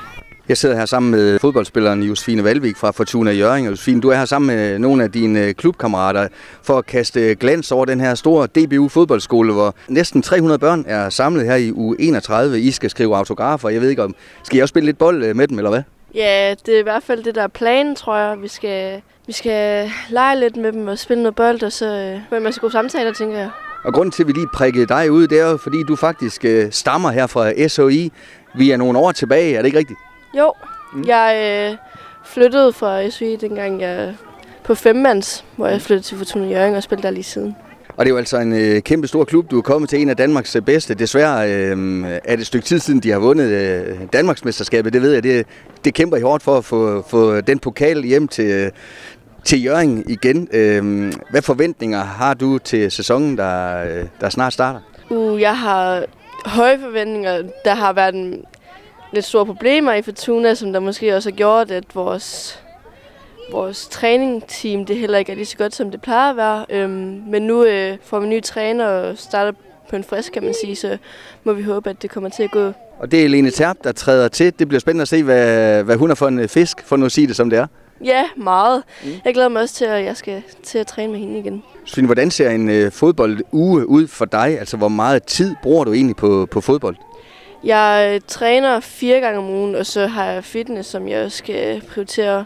Jeg 0.48 0.56
sidder 0.56 0.76
her 0.76 0.86
sammen 0.86 1.10
med 1.10 1.38
fodboldspilleren 1.38 2.02
Josefine 2.02 2.44
Valvik 2.44 2.76
fra 2.76 2.90
Fortuna 2.90 3.30
Jørgen. 3.30 3.64
Josefine, 3.64 4.00
du 4.00 4.08
er 4.08 4.16
her 4.16 4.24
sammen 4.24 4.56
med 4.56 4.78
nogle 4.78 5.04
af 5.04 5.12
dine 5.12 5.54
klubkammerater 5.54 6.28
for 6.62 6.78
at 6.78 6.86
kaste 6.86 7.34
glans 7.34 7.72
over 7.72 7.84
den 7.84 8.00
her 8.00 8.14
store 8.14 8.46
DBU 8.46 8.88
fodboldskole, 8.88 9.52
hvor 9.52 9.74
næsten 9.88 10.22
300 10.22 10.58
børn 10.58 10.84
er 10.86 11.10
samlet 11.10 11.46
her 11.46 11.54
i 11.54 11.72
uge 11.72 11.96
31. 11.98 12.60
I 12.60 12.70
skal 12.70 12.90
skrive 12.90 13.16
autografer. 13.16 13.68
Jeg 13.68 13.80
ved 13.80 13.88
ikke 13.90 14.04
om, 14.04 14.14
skal 14.42 14.58
I 14.58 14.62
også 14.62 14.72
spille 14.72 14.86
lidt 14.86 14.98
bold 14.98 15.34
med 15.34 15.48
dem, 15.48 15.58
eller 15.58 15.70
hvad? 15.70 15.82
Ja, 16.14 16.54
det 16.66 16.74
er 16.74 16.80
i 16.80 16.82
hvert 16.82 17.02
fald 17.02 17.24
det, 17.24 17.34
der 17.34 17.42
er 17.42 17.48
planen, 17.48 17.96
tror 17.96 18.16
jeg. 18.16 18.42
Vi 18.42 18.48
skal, 18.48 19.02
vi 19.26 19.32
skal 19.32 19.90
lege 20.08 20.40
lidt 20.40 20.56
med 20.56 20.72
dem 20.72 20.88
og 20.88 20.98
spille 20.98 21.22
noget 21.22 21.34
bold, 21.34 21.62
og 21.62 21.72
så 21.72 21.86
øh, 21.86 22.20
få 22.28 22.34
en 22.34 22.42
masse 22.42 22.60
gode 22.60 22.72
samtaler, 22.72 23.12
tænker 23.12 23.38
jeg. 23.38 23.50
Og 23.84 23.94
grunden 23.94 24.12
til, 24.12 24.22
at 24.22 24.26
vi 24.26 24.32
lige 24.32 24.48
prikkede 24.54 24.86
dig 24.86 25.12
ud, 25.12 25.26
det 25.26 25.40
er 25.40 25.50
jo, 25.50 25.56
fordi 25.56 25.82
du 25.88 25.96
faktisk 25.96 26.44
øh, 26.44 26.72
stammer 26.72 27.10
her 27.10 27.26
fra 27.26 27.68
SOI. 27.68 28.12
Vi 28.54 28.70
er 28.70 28.76
nogle 28.76 28.98
år 28.98 29.12
tilbage, 29.12 29.54
er 29.54 29.58
det 29.58 29.66
ikke 29.66 29.78
rigtigt? 29.78 29.98
Jo, 30.38 30.52
mm. 30.92 31.04
jeg 31.06 31.70
øh, 31.72 31.76
flyttede 32.24 32.72
fra 32.72 33.10
SUI, 33.10 33.36
dengang 33.36 33.80
jeg 33.80 34.14
på 34.64 34.74
femmands, 34.74 35.44
hvor 35.56 35.66
jeg 35.66 35.82
flyttede 35.82 36.06
til 36.06 36.18
Fortuna 36.18 36.48
Jørgen 36.48 36.74
og 36.74 36.82
spillede 36.82 37.06
der 37.06 37.10
lige 37.10 37.24
siden. 37.24 37.56
Og 37.96 38.04
det 38.04 38.10
er 38.10 38.14
jo 38.14 38.18
altså 38.18 38.38
en 38.38 38.52
øh, 38.52 38.82
kæmpe 38.82 39.06
stor 39.08 39.24
klub. 39.24 39.50
Du 39.50 39.58
er 39.58 39.62
kommet 39.62 39.90
til 39.90 40.00
en 40.02 40.08
af 40.08 40.16
Danmarks 40.16 40.56
øh, 40.56 40.62
bedste. 40.62 40.94
Desværre 40.94 41.52
øh, 41.52 42.04
er 42.24 42.36
det 42.36 42.40
et 42.40 42.46
stykke 42.46 42.66
tid 42.66 42.78
siden, 42.78 43.00
de 43.00 43.10
har 43.10 43.18
vundet 43.18 43.50
øh, 43.50 43.96
Danmarksmesterskabet. 44.12 44.92
Det 44.92 45.02
ved 45.02 45.12
jeg, 45.12 45.22
det, 45.22 45.46
det 45.84 45.94
kæmper 45.94 46.16
I 46.16 46.20
hårdt 46.20 46.42
for 46.42 46.58
at 46.58 46.64
få, 46.64 47.04
få 47.08 47.40
den 47.40 47.58
pokal 47.58 48.02
hjem 48.02 48.28
til, 48.28 48.70
til 49.46 49.64
Jørgen 49.64 50.04
igen. 50.08 50.48
Øh, 50.52 51.12
hvad 51.30 51.42
forventninger 51.42 52.04
har 52.04 52.34
du 52.34 52.58
til 52.58 52.90
sæsonen, 52.90 53.38
der, 53.38 53.84
øh, 53.84 54.04
der 54.20 54.28
snart 54.28 54.52
starter? 54.52 54.80
Uh, 55.10 55.40
jeg 55.40 55.58
har 55.58 56.04
høje 56.44 56.78
forventninger. 56.78 57.42
Der 57.64 57.74
har 57.74 57.92
været 57.92 58.14
en, 58.14 58.44
lidt 59.12 59.24
store 59.24 59.46
problemer 59.46 59.92
i 59.92 60.02
Fortuna, 60.02 60.54
som 60.54 60.72
der 60.72 60.80
måske 60.80 61.16
også 61.16 61.30
har 61.30 61.36
gjort, 61.36 61.70
at 61.70 61.84
vores 61.94 62.60
vores 63.52 63.88
træningsteam 63.88 64.86
det 64.86 64.96
heller 64.96 65.18
ikke 65.18 65.32
er 65.32 65.36
lige 65.36 65.46
så 65.46 65.56
godt, 65.56 65.74
som 65.74 65.90
det 65.90 66.02
plejer 66.02 66.30
at 66.30 66.36
være. 66.36 66.66
Øhm, 66.70 67.22
men 67.28 67.42
nu 67.42 67.64
øh, 67.64 67.96
får 68.04 68.20
vi 68.20 68.24
en 68.24 68.30
ny 68.30 68.42
træner 68.42 68.86
og 68.86 69.18
starter 69.18 69.52
på 69.90 69.96
en 69.96 70.04
frisk, 70.04 70.32
kan 70.32 70.42
man 70.42 70.54
sige, 70.64 70.76
så 70.76 70.98
må 71.44 71.52
vi 71.52 71.62
håbe, 71.62 71.90
at 71.90 72.02
det 72.02 72.10
kommer 72.10 72.30
til 72.30 72.42
at 72.42 72.50
gå. 72.50 72.72
Og 72.98 73.10
det 73.10 73.24
er 73.24 73.28
Lene 73.28 73.50
Terp, 73.50 73.76
der 73.84 73.92
træder 73.92 74.28
til. 74.28 74.58
Det 74.58 74.68
bliver 74.68 74.80
spændende 74.80 75.02
at 75.02 75.08
se, 75.08 75.22
hvad, 75.22 75.82
hvad 75.82 75.96
hun 75.96 76.10
er 76.10 76.14
for 76.14 76.28
en 76.28 76.48
fisk, 76.48 76.84
for 76.84 76.96
nu 76.96 77.06
at 77.06 77.12
sige 77.12 77.26
det, 77.26 77.36
som 77.36 77.50
det 77.50 77.58
er. 77.58 77.66
Ja, 78.04 78.24
meget. 78.36 78.82
Mm. 79.04 79.10
Jeg 79.24 79.34
glæder 79.34 79.48
mig 79.48 79.62
også 79.62 79.74
til, 79.74 79.84
at 79.84 80.04
jeg 80.04 80.16
skal 80.16 80.42
til 80.62 80.78
at 80.78 80.86
træne 80.86 81.12
med 81.12 81.20
hende 81.20 81.38
igen. 81.38 81.62
Svend, 81.84 82.06
hvordan 82.06 82.30
ser 82.30 82.50
en 82.50 82.70
øh, 82.70 82.92
fodbolduge 82.92 83.88
ud 83.88 84.06
for 84.06 84.24
dig? 84.24 84.58
Altså, 84.58 84.76
hvor 84.76 84.88
meget 84.88 85.24
tid 85.24 85.54
bruger 85.62 85.84
du 85.84 85.92
egentlig 85.92 86.16
på, 86.16 86.48
på 86.50 86.60
fodbold? 86.60 86.96
Jeg 87.64 88.12
øh, 88.14 88.20
træner 88.28 88.80
fire 88.80 89.20
gange 89.20 89.38
om 89.38 89.48
ugen, 89.48 89.74
og 89.74 89.86
så 89.86 90.06
har 90.06 90.24
jeg 90.24 90.44
fitness, 90.44 90.88
som 90.88 91.08
jeg 91.08 91.32
skal 91.32 91.82
prioritere 91.88 92.44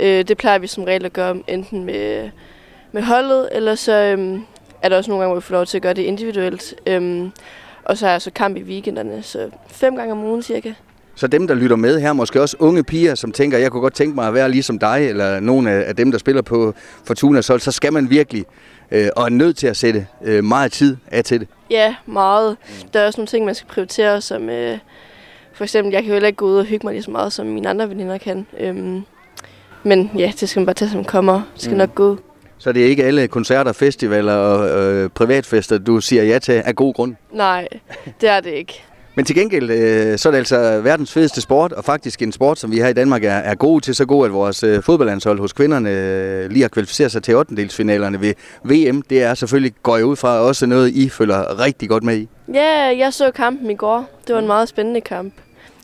Øh, 0.00 0.24
det 0.28 0.38
plejer 0.38 0.58
vi 0.58 0.66
som 0.66 0.84
regel 0.84 1.04
at 1.04 1.12
gøre 1.12 1.42
enten 1.46 1.84
med, 1.84 2.30
med 2.92 3.02
holdet, 3.02 3.48
eller 3.52 3.74
så 3.74 3.92
øhm, 3.92 4.44
er 4.82 4.88
der 4.88 4.96
også 4.96 5.10
nogle 5.10 5.22
gange, 5.22 5.32
hvor 5.32 5.40
vi 5.40 5.44
får 5.44 5.54
lov 5.54 5.66
til 5.66 5.78
at 5.78 5.82
gøre 5.82 5.94
det 5.94 6.02
individuelt. 6.02 6.74
Øhm, 6.86 7.32
og 7.84 7.98
så 7.98 8.06
er 8.06 8.10
jeg 8.10 8.22
så 8.22 8.30
kamp 8.30 8.56
i 8.56 8.62
weekenderne, 8.62 9.22
så 9.22 9.50
fem 9.66 9.96
gange 9.96 10.12
om 10.12 10.24
ugen 10.24 10.42
cirka. 10.42 10.72
Så 11.14 11.26
dem, 11.26 11.46
der 11.46 11.54
lytter 11.54 11.76
med 11.76 12.00
her, 12.00 12.12
måske 12.12 12.40
også 12.40 12.56
unge 12.58 12.84
piger, 12.84 13.14
som 13.14 13.32
tænker, 13.32 13.58
jeg 13.58 13.70
kunne 13.70 13.80
godt 13.80 13.94
tænke 13.94 14.14
mig 14.14 14.28
at 14.28 14.34
være 14.34 14.50
ligesom 14.50 14.78
dig, 14.78 15.08
eller 15.08 15.40
nogle 15.40 15.70
af 15.70 15.96
dem, 15.96 16.10
der 16.10 16.18
spiller 16.18 16.42
på 16.42 16.74
Fortuna, 17.04 17.42
så, 17.42 17.58
så 17.58 17.72
skal 17.72 17.92
man 17.92 18.10
virkelig 18.10 18.44
øh, 18.90 19.08
og 19.16 19.24
er 19.24 19.28
nødt 19.28 19.56
til 19.56 19.66
at 19.66 19.76
sætte 19.76 20.06
øh, 20.24 20.44
meget 20.44 20.72
tid 20.72 20.96
af 21.10 21.24
til 21.24 21.40
det. 21.40 21.48
Ja, 21.70 21.94
meget. 22.06 22.56
Der 22.92 23.00
er 23.00 23.06
også 23.06 23.20
nogle 23.20 23.26
ting, 23.26 23.44
man 23.44 23.54
skal 23.54 23.68
prioritere, 23.68 24.20
som 24.20 24.50
øh, 24.50 24.78
for 25.54 25.64
eksempel, 25.64 25.92
jeg 25.92 26.02
kan 26.02 26.08
jo 26.08 26.14
heller 26.14 26.26
ikke 26.26 26.36
gå 26.36 26.46
ud 26.46 26.56
og 26.56 26.64
hygge 26.64 26.86
mig 26.86 26.92
lige 26.92 27.02
så 27.02 27.10
meget, 27.10 27.32
som 27.32 27.46
mine 27.46 27.68
andre 27.68 27.88
veninder 27.88 28.18
kan. 28.18 28.46
Øhm, 28.60 29.02
men 29.82 30.10
ja, 30.18 30.32
det 30.40 30.48
skal 30.48 30.60
man 30.60 30.66
bare 30.66 30.74
tage, 30.74 30.90
som 30.90 31.04
kommer. 31.04 31.34
Det 31.54 31.62
skal 31.62 31.72
mm. 31.72 31.78
nok 31.78 31.94
gå. 31.94 32.18
Så 32.58 32.72
det 32.72 32.82
er 32.82 32.86
ikke 32.86 33.04
alle 33.04 33.28
koncerter, 33.28 33.72
festivaler 33.72 34.34
og 34.34 34.82
øh, 34.82 35.10
privatfester, 35.10 35.78
du 35.78 36.00
siger 36.00 36.22
ja 36.22 36.38
til 36.38 36.52
af 36.52 36.76
god 36.76 36.94
grund? 36.94 37.14
Nej, 37.32 37.68
det 38.20 38.28
er 38.28 38.40
det 38.40 38.50
ikke. 38.50 38.84
Men 39.14 39.24
til 39.24 39.36
gengæld, 39.36 39.70
øh, 39.70 40.18
så 40.18 40.28
er 40.28 40.30
det 40.30 40.38
altså 40.38 40.80
verdens 40.80 41.12
fedeste 41.12 41.40
sport, 41.40 41.72
og 41.72 41.84
faktisk 41.84 42.22
en 42.22 42.32
sport, 42.32 42.58
som 42.58 42.70
vi 42.70 42.76
her 42.76 42.88
i 42.88 42.92
Danmark 42.92 43.24
er, 43.24 43.30
er 43.30 43.54
gode 43.54 43.84
til, 43.84 43.94
så 43.94 44.06
god, 44.06 44.26
at 44.26 44.32
vores 44.32 44.62
øh, 44.62 44.82
fodboldlandshold 44.82 45.38
hos 45.38 45.52
kvinderne 45.52 45.90
øh, 45.90 46.50
lige 46.50 46.62
har 46.62 46.68
kvalificeret 46.68 47.12
sig 47.12 47.22
til 47.22 47.36
8. 47.36 47.56
ved 47.56 48.34
VM. 48.64 49.02
Det 49.02 49.22
er 49.22 49.34
selvfølgelig, 49.34 49.72
går 49.82 49.96
jeg 49.96 50.06
ud 50.06 50.16
fra, 50.16 50.38
også 50.38 50.66
noget, 50.66 50.90
I 50.90 51.08
følger 51.08 51.60
rigtig 51.60 51.88
godt 51.88 52.02
med 52.02 52.16
i. 52.16 52.28
Ja, 52.54 52.96
jeg 52.98 53.12
så 53.12 53.30
kampen 53.30 53.70
i 53.70 53.74
går. 53.74 54.10
Det 54.26 54.34
var 54.34 54.40
en 54.40 54.46
meget 54.46 54.68
spændende 54.68 55.00
kamp. 55.00 55.34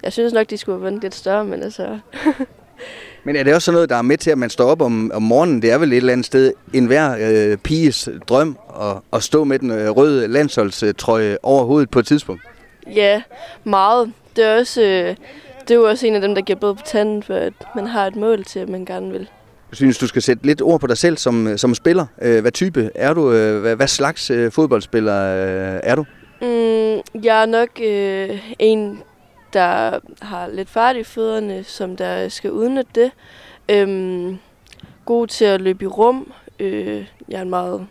Jeg 0.02 0.12
synes 0.12 0.32
nok, 0.32 0.50
de 0.50 0.58
skulle 0.58 0.78
have 0.78 0.84
vundet 0.84 1.02
lidt 1.02 1.14
større, 1.14 1.44
men 1.44 1.62
altså... 1.62 1.98
Men 3.24 3.36
er 3.36 3.42
det 3.42 3.54
også 3.54 3.64
sådan 3.64 3.74
noget, 3.74 3.90
der 3.90 3.96
er 3.96 4.02
med 4.02 4.16
til, 4.16 4.30
at 4.30 4.38
man 4.38 4.50
står 4.50 4.64
op 4.64 4.82
om, 4.82 5.10
om 5.14 5.22
morgenen? 5.22 5.62
Det 5.62 5.70
er 5.70 5.78
vel 5.78 5.92
et 5.92 5.96
eller 5.96 6.12
andet 6.12 6.26
sted 6.26 6.52
en 6.74 6.86
hver 6.86 7.16
øh, 7.20 7.56
piges 7.56 8.08
drøm 8.28 8.58
at, 8.80 8.96
at 9.12 9.22
stå 9.22 9.44
med 9.44 9.58
den 9.58 9.70
øh, 9.70 9.90
røde 9.90 10.28
landsholdstrøje 10.28 11.38
over 11.42 11.64
hovedet 11.64 11.90
på 11.90 11.98
et 11.98 12.06
tidspunkt? 12.06 12.42
Ja, 12.94 13.22
meget. 13.64 14.12
Det 14.36 14.44
er 14.44 14.58
også, 14.58 14.82
øh, 14.82 15.16
det 15.60 15.70
er 15.70 15.74
jo 15.74 15.88
også 15.88 16.06
en 16.06 16.14
af 16.14 16.20
dem, 16.20 16.34
der 16.34 16.42
giver 16.42 16.58
både 16.58 16.74
på 16.74 16.82
tanden, 16.86 17.22
for 17.22 17.34
at 17.34 17.52
man 17.74 17.86
har 17.86 18.06
et 18.06 18.16
mål 18.16 18.44
til, 18.44 18.58
at 18.58 18.68
man 18.68 18.84
gerne 18.84 19.10
vil. 19.10 19.28
Jeg 19.70 19.76
synes, 19.76 19.98
du 19.98 20.06
skal 20.06 20.22
sætte 20.22 20.46
lidt 20.46 20.62
ord 20.62 20.80
på 20.80 20.86
dig 20.86 20.98
selv 20.98 21.16
som, 21.16 21.58
som 21.58 21.74
spiller. 21.74 22.06
Øh, 22.22 22.40
hvad 22.40 22.52
type 22.52 22.90
er 22.94 23.14
du? 23.14 23.32
Øh, 23.32 23.60
hvad, 23.60 23.76
hvad 23.76 23.88
slags 23.88 24.30
øh, 24.30 24.52
fodboldspiller 24.52 25.14
øh, 25.14 25.80
er 25.82 25.94
du? 25.94 26.04
Mm, 26.40 27.22
jeg 27.24 27.42
er 27.42 27.46
nok 27.46 27.68
øh, 27.84 28.52
en, 28.58 29.02
der 29.52 29.98
har 30.22 30.48
lidt 30.48 30.70
fart 30.70 30.96
i 30.96 31.04
fødderne, 31.04 31.64
som 31.64 31.96
der 31.96 32.28
skal 32.28 32.50
udnytte 32.50 32.90
det. 32.94 33.10
Øhm, 33.68 34.38
god 35.04 35.26
til 35.26 35.44
at 35.44 35.60
løbe 35.60 35.84
i 35.84 35.88
rum. 35.88 36.32
Øh, 36.58 37.06
jeg 37.28 37.38
er 37.38 37.42
en 37.42 37.50
meget 37.50 37.86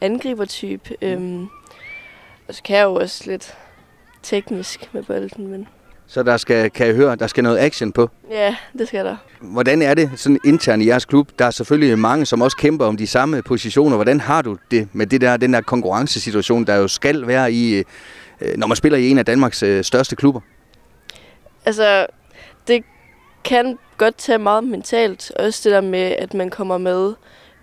angribertype. 0.00 0.96
Øhm, 1.02 1.48
og 2.48 2.54
så 2.54 2.62
kan 2.62 2.76
jeg 2.76 2.84
jo 2.84 2.94
også 2.94 3.22
lidt 3.26 3.56
teknisk 4.26 4.88
med 4.92 5.02
bolden, 5.02 5.46
men... 5.46 5.68
Så 6.08 6.22
der 6.22 6.36
skal, 6.36 6.70
kan 6.70 6.86
jeg 6.86 6.94
høre, 6.94 7.16
der 7.16 7.26
skal 7.26 7.42
noget 7.42 7.58
action 7.58 7.92
på? 7.92 8.10
Ja, 8.30 8.56
det 8.78 8.88
skal 8.88 9.04
der. 9.04 9.16
Hvordan 9.40 9.82
er 9.82 9.94
det 9.94 10.10
sådan 10.16 10.38
internt 10.44 10.82
i 10.82 10.86
jeres 10.86 11.04
klub? 11.04 11.28
Der 11.38 11.44
er 11.44 11.50
selvfølgelig 11.50 11.98
mange, 11.98 12.26
som 12.26 12.42
også 12.42 12.56
kæmper 12.56 12.84
om 12.86 12.96
de 12.96 13.06
samme 13.06 13.42
positioner. 13.42 13.96
Hvordan 13.96 14.20
har 14.20 14.42
du 14.42 14.56
det 14.70 14.88
med 14.92 15.06
det 15.06 15.20
der, 15.20 15.36
den 15.36 15.52
der 15.52 15.60
konkurrencesituation, 15.60 16.64
der 16.64 16.74
jo 16.74 16.88
skal 16.88 17.26
være 17.26 17.52
i, 17.52 17.82
øh, 18.40 18.56
når 18.56 18.66
man 18.66 18.76
spiller 18.76 18.98
i 18.98 19.08
en 19.08 19.18
af 19.18 19.24
Danmarks 19.24 19.62
øh, 19.62 19.84
største 19.84 20.16
klubber? 20.16 20.40
Altså, 21.64 22.06
det 22.68 22.84
kan 23.44 23.78
godt 23.96 24.18
tage 24.18 24.38
meget 24.38 24.64
mentalt. 24.64 25.30
Også 25.30 25.60
det 25.64 25.72
der 25.72 25.80
med, 25.80 26.14
at 26.18 26.34
man 26.34 26.50
kommer 26.50 26.78
med 26.78 27.14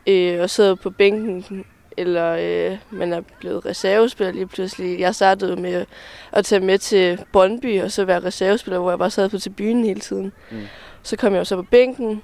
øh, 0.08 0.42
og 0.42 0.50
sidder 0.50 0.76
på 0.76 0.90
bænken, 0.90 1.66
eller 1.98 2.38
øh, 2.40 2.78
man 2.92 3.14
er 3.14 3.22
blevet 3.40 3.66
reservespiller 3.66 4.34
lige 4.34 4.48
pludselig. 4.48 5.00
Jeg 5.00 5.16
startede 5.16 5.56
med 5.56 5.86
at 6.32 6.46
tage 6.46 6.60
med 6.60 6.78
til 6.78 7.20
Brøndby, 7.32 7.82
og 7.82 7.92
så 7.92 8.06
være 8.06 8.20
reservespiller, 8.20 8.80
hvor 8.80 8.92
jeg 8.92 9.00
bare 9.00 9.10
sad 9.10 9.30
på 9.30 9.38
tribunen 9.38 9.86
hele 9.86 10.00
tiden. 10.00 10.32
Mm. 10.52 10.58
Så 11.04 11.18
kom 11.18 11.34
jeg 11.34 11.40
jo 11.40 11.46
så 11.46 11.56
på 11.56 11.66
bænken, 11.72 12.22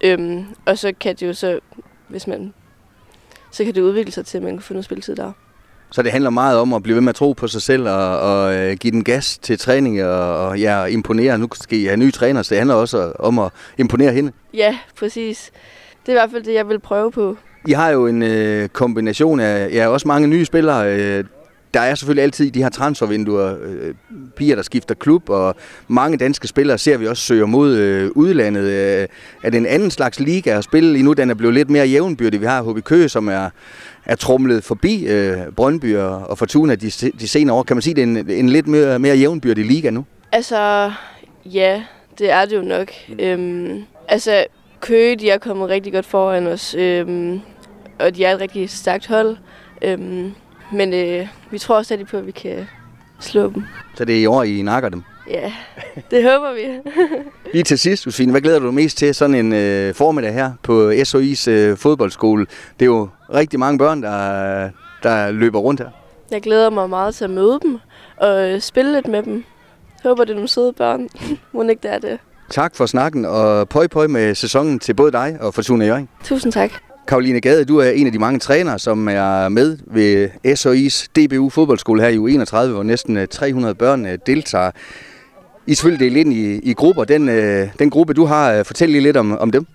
øhm, 0.00 0.44
og 0.66 0.78
så 0.78 0.92
kan 1.00 1.16
det 1.16 1.26
jo 1.26 1.32
så, 1.32 1.60
hvis 2.08 2.26
man, 2.26 2.54
så 3.50 3.64
kan 3.64 3.74
det 3.74 3.80
udvikle 3.80 4.12
sig 4.12 4.26
til, 4.26 4.38
at 4.38 4.44
man 4.44 4.52
kan 4.52 4.62
få 4.62 4.72
noget 4.72 4.84
spilletid 4.84 5.16
der. 5.16 5.32
Så 5.90 6.02
det 6.02 6.12
handler 6.12 6.30
meget 6.30 6.58
om 6.58 6.72
at 6.72 6.82
blive 6.82 6.94
ved 6.94 7.02
med 7.02 7.08
at 7.08 7.14
tro 7.14 7.32
på 7.32 7.48
sig 7.48 7.62
selv 7.62 7.88
og, 7.88 8.18
og 8.20 8.54
øh, 8.54 8.76
give 8.76 8.90
den 8.90 9.04
gas 9.04 9.38
til 9.38 9.58
træning 9.58 10.04
og, 10.04 10.46
og 10.46 10.60
ja, 10.60 10.84
imponere. 10.84 11.38
Nu 11.38 11.48
skal 11.54 11.78
I 11.78 11.84
have 11.84 11.96
nye 11.96 12.10
træner, 12.10 12.42
så 12.42 12.48
det 12.50 12.58
handler 12.58 12.74
også 12.74 13.12
om 13.18 13.38
at 13.38 13.52
imponere 13.78 14.12
hende. 14.12 14.32
Ja, 14.54 14.78
præcis. 14.98 15.52
Det 16.06 16.08
er 16.08 16.12
i 16.12 16.20
hvert 16.20 16.30
fald 16.30 16.42
det, 16.42 16.54
jeg 16.54 16.68
vil 16.68 16.78
prøve 16.78 17.12
på. 17.12 17.36
I 17.68 17.72
har 17.72 17.90
jo 17.90 18.06
en 18.06 18.22
øh, 18.22 18.68
kombination 18.68 19.40
af 19.40 19.70
ja, 19.72 19.88
også 19.88 20.08
mange 20.08 20.28
nye 20.28 20.44
spillere. 20.44 20.98
Øh, 20.98 21.24
der 21.74 21.80
er 21.80 21.94
selvfølgelig 21.94 22.22
altid 22.22 22.50
de 22.50 22.62
her 22.62 22.68
transfervinduer, 22.68 23.54
øh, 23.62 23.94
piger, 24.36 24.54
der 24.54 24.62
skifter 24.62 24.94
klub, 24.94 25.30
og 25.30 25.56
mange 25.88 26.18
danske 26.18 26.48
spillere 26.48 26.78
ser 26.78 26.96
vi 26.96 27.06
også 27.06 27.22
søger 27.22 27.46
mod 27.46 27.76
øh, 27.76 28.10
udlandet. 28.14 28.64
Øh, 28.64 29.08
er 29.42 29.50
det 29.50 29.58
en 29.58 29.66
anden 29.66 29.90
slags 29.90 30.20
liga 30.20 30.58
at 30.58 30.64
spille 30.64 30.98
i 30.98 31.02
nu? 31.02 31.12
Den 31.12 31.30
er 31.30 31.34
blevet 31.34 31.54
lidt 31.54 31.70
mere 31.70 31.86
jævnbyrdig. 31.86 32.40
Vi 32.40 32.46
har 32.46 32.62
HB 32.62 32.84
Køge, 32.84 33.08
som 33.08 33.28
er, 33.28 33.50
er 34.04 34.16
trumlet 34.16 34.64
forbi 34.64 35.06
øh, 35.06 35.36
Brøndby 35.56 35.96
og, 35.96 36.38
Fortuna 36.38 36.74
de, 36.74 36.90
de 37.20 37.28
senere 37.28 37.56
år. 37.56 37.62
Kan 37.62 37.76
man 37.76 37.82
sige, 37.82 37.94
det 37.94 38.02
er 38.02 38.06
en, 38.06 38.30
en 38.30 38.48
lidt 38.48 38.66
mere, 38.66 38.98
mere 38.98 39.16
jævnbyrdig 39.16 39.64
liga 39.64 39.90
nu? 39.90 40.04
Altså, 40.32 40.92
ja, 41.44 41.82
det 42.18 42.30
er 42.30 42.44
det 42.44 42.56
jo 42.56 42.62
nok. 42.62 42.88
Mm. 43.08 43.16
Øhm, 43.20 43.82
altså, 44.08 44.44
Køge, 44.80 45.16
de 45.16 45.30
er 45.30 45.38
kommet 45.38 45.68
rigtig 45.68 45.92
godt 45.92 46.06
foran 46.06 46.46
os, 46.46 46.74
øhm, 46.74 47.40
og 48.02 48.16
de 48.16 48.24
er 48.24 48.34
et 48.34 48.40
rigtig 48.40 48.70
stærkt 48.70 49.06
hold. 49.06 49.36
Øhm, 49.82 50.32
men 50.72 50.94
øh, 50.94 51.28
vi 51.50 51.58
tror 51.58 51.82
stadig 51.82 52.06
på, 52.06 52.16
at 52.16 52.26
vi 52.26 52.30
kan 52.30 52.66
slå 53.20 53.50
dem. 53.50 53.64
Så 53.94 54.04
det 54.04 54.16
er 54.16 54.20
i 54.20 54.26
år, 54.26 54.42
I 54.42 54.62
nakker 54.62 54.88
dem? 54.88 55.02
Ja, 55.30 55.52
det 56.10 56.22
håber 56.22 56.54
vi. 56.54 56.90
Lige 57.54 57.62
til 57.62 57.78
sidst, 57.78 58.06
Josefine, 58.06 58.30
hvad 58.30 58.40
glæder 58.40 58.58
du 58.58 58.66
dig 58.66 58.74
mest 58.74 58.98
til 58.98 59.14
sådan 59.14 59.34
en 59.34 59.52
øh, 59.52 59.94
formiddag 59.94 60.34
her 60.34 60.52
på 60.62 60.90
SOI's 60.90 61.50
øh, 61.50 61.76
fodboldskole? 61.76 62.46
Det 62.80 62.84
er 62.84 62.86
jo 62.86 63.08
rigtig 63.34 63.58
mange 63.58 63.78
børn, 63.78 64.02
der, 64.02 64.70
der 65.02 65.30
løber 65.30 65.58
rundt 65.58 65.80
her. 65.80 65.90
Jeg 66.30 66.42
glæder 66.42 66.70
mig 66.70 66.90
meget 66.90 67.14
til 67.14 67.24
at 67.24 67.30
møde 67.30 67.58
dem 67.62 67.78
og 68.16 68.50
øh, 68.50 68.60
spille 68.60 68.92
lidt 68.92 69.08
med 69.08 69.22
dem. 69.22 69.34
Jeg 70.04 70.08
håber, 70.08 70.24
det 70.24 70.30
er 70.30 70.34
nogle 70.34 70.48
søde 70.48 70.72
børn. 70.72 71.08
Må 71.52 71.62
ikke 71.62 71.82
det 71.82 71.92
er 71.94 71.98
det. 71.98 72.18
Tak 72.50 72.76
for 72.76 72.86
snakken, 72.86 73.24
og 73.24 73.68
pøj 73.68 73.86
pøj 73.86 74.06
med 74.06 74.34
sæsonen 74.34 74.78
til 74.78 74.94
både 74.94 75.12
dig 75.12 75.36
og 75.40 75.54
Fortuna 75.54 75.86
Jørgen. 75.86 76.08
Tusind 76.24 76.52
tak. 76.52 76.91
Karoline 77.06 77.40
Gade, 77.40 77.64
du 77.64 77.78
er 77.78 77.90
en 77.90 78.06
af 78.06 78.12
de 78.12 78.18
mange 78.18 78.38
trænere, 78.38 78.78
som 78.78 79.08
er 79.08 79.48
med 79.48 79.78
ved 79.86 80.28
SOI's 80.46 81.06
DBU 81.16 81.48
fodboldskole 81.48 82.02
her 82.02 82.08
i 82.08 82.16
U31, 82.16 82.72
hvor 82.72 82.82
næsten 82.82 83.16
øh, 83.16 83.28
300 83.28 83.74
børn 83.74 84.06
øh, 84.06 84.18
deltager. 84.26 84.70
I 85.66 85.70
er 85.70 85.74
selvfølgelig 85.74 86.06
delt 86.06 86.16
ind 86.16 86.32
i, 86.32 86.70
i 86.70 86.74
grupper. 86.74 87.04
Den, 87.04 87.28
øh, 87.28 87.68
den 87.78 87.90
gruppe, 87.90 88.14
du 88.14 88.24
har, 88.24 88.62
fortæl 88.62 88.88
lige 88.88 89.02
lidt 89.02 89.16
om, 89.16 89.38
om 89.38 89.50
dem. 89.50 89.66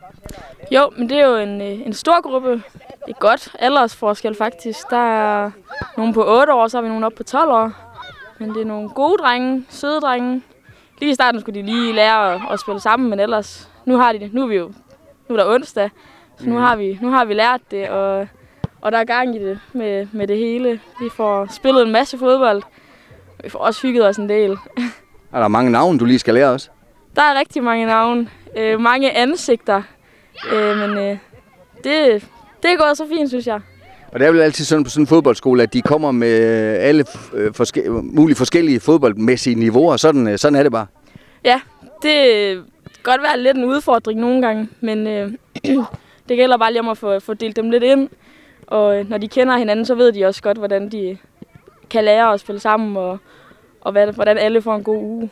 Jo, 0.72 0.90
men 0.98 1.10
det 1.10 1.18
er 1.18 1.28
jo 1.28 1.36
en, 1.36 1.62
en 1.62 1.94
stor 1.94 2.22
gruppe. 2.22 2.62
et 3.08 3.20
godt 3.20 3.56
aldersforskel 3.60 4.36
faktisk. 4.36 4.90
Der 4.90 4.98
er 4.98 5.52
nogen 5.98 6.14
på 6.14 6.40
8 6.40 6.54
år, 6.54 6.68
så 6.68 6.78
har 6.78 6.82
vi 6.82 6.88
nogen 6.88 7.04
op 7.04 7.14
på 7.18 7.24
12 7.24 7.52
år. 7.52 7.72
Men 8.40 8.50
det 8.50 8.62
er 8.62 8.66
nogle 8.66 8.90
gode 8.90 9.18
drenge, 9.18 9.66
søde 9.70 10.02
drenge. 10.02 10.42
Lige 11.00 11.12
i 11.12 11.16
starten 11.16 11.42
skulle 11.42 11.62
de 11.62 11.66
lige 11.66 11.94
lære 11.94 12.34
at, 12.34 12.42
at 12.52 12.60
spille 12.60 12.80
sammen, 12.80 13.10
men 13.10 13.20
ellers, 13.20 13.70
nu 13.86 13.98
har 13.98 14.12
de 14.12 14.20
det. 14.20 14.34
Nu 14.34 14.44
er 14.44 14.48
vi 14.48 14.56
jo, 14.56 14.72
nu 15.30 15.36
er 15.36 15.44
der 15.44 15.54
onsdag, 15.54 15.90
så 16.40 16.50
nu 16.50 16.58
har 16.58 16.76
vi, 16.76 17.00
nu 17.02 17.10
har 17.10 17.26
vi 17.26 17.34
lært 17.34 17.62
det, 17.72 17.90
og, 17.90 18.28
og 18.82 18.92
der 18.92 18.98
er 18.98 19.04
gang 19.04 19.36
i 19.36 19.40
det 19.40 19.60
med, 19.74 20.08
med 20.12 20.28
det 20.28 20.38
hele. 20.38 20.80
Vi 21.02 21.10
får 21.16 21.48
spillet 21.54 21.86
en 21.86 21.92
masse 21.92 22.18
fodbold. 22.18 22.62
Vi 23.44 23.50
får 23.50 23.60
også 23.60 23.82
hygget 23.88 24.08
os 24.08 24.18
en 24.18 24.30
del. 24.30 24.52
Er 25.34 25.40
der 25.40 25.48
mange 25.48 25.72
navne, 25.72 26.00
du 26.00 26.06
lige 26.06 26.20
skal 26.20 26.34
lære 26.34 26.48
os? 26.50 26.72
Der 27.16 27.22
er 27.22 27.40
rigtig 27.40 27.64
mange 27.64 27.86
navne. 27.86 28.28
Øh, 28.58 28.80
mange 28.80 29.12
ansigter. 29.18 29.82
Øh, 30.54 30.78
men 30.78 30.90
øh, 30.98 31.18
det, 31.84 32.28
det 32.64 32.72
er 32.72 32.78
gået 32.86 32.98
så 32.98 33.08
fint, 33.08 33.30
synes 33.30 33.48
jeg. 33.48 33.60
Og 34.12 34.20
det 34.20 34.28
er 34.28 34.32
vel 34.32 34.42
altid 34.42 34.66
sådan 34.66 34.84
på 34.84 34.90
sådan 34.90 35.04
en 35.04 35.08
fodboldskole, 35.08 35.64
at 35.64 35.74
de 35.74 35.82
kommer 35.82 36.12
med 36.12 36.30
alle 36.78 37.06
øh, 37.34 37.54
forske- 37.54 37.90
mulige 37.90 38.36
forskellige 38.38 38.80
fodboldmæssige 38.80 39.56
niveauer. 39.56 39.98
Sådan, 39.98 40.28
øh, 40.28 40.38
sådan 40.38 40.56
er 40.60 40.64
det 40.64 40.72
bare. 40.72 40.86
Ja, 41.46 41.62
det 42.02 42.14
kan 42.84 43.04
godt 43.04 43.22
være 43.22 43.40
lidt 43.40 43.58
en 43.58 43.64
udfordring 43.66 44.20
nogle 44.20 44.42
gange, 44.42 44.70
men 44.82 45.08
øh, 45.08 45.32
det 46.30 46.38
gælder 46.38 46.58
bare 46.58 46.72
lige 46.72 46.80
om 46.80 46.90
at 46.90 46.98
få, 46.98 47.20
få 47.20 47.34
delt 47.34 47.56
dem 47.56 47.70
lidt 47.70 47.84
ind. 47.84 48.10
Og 48.68 49.00
øh, 49.00 49.10
når 49.10 49.18
de 49.18 49.28
kender 49.28 49.58
hinanden, 49.58 49.86
så 49.86 49.96
ved 49.96 50.12
de 50.12 50.26
også 50.26 50.42
godt, 50.42 50.58
hvordan 50.58 50.90
de 50.90 51.18
kan 51.90 52.04
lære 52.04 52.34
at 52.34 52.40
spille 52.40 52.60
sammen, 52.60 52.98
og, 52.98 53.18
og 53.82 53.92
hvad, 53.92 54.14
hvordan 54.14 54.38
alle 54.38 54.62
får 54.62 54.76
en 54.76 54.84
god 54.84 55.04
uge. 55.04 55.30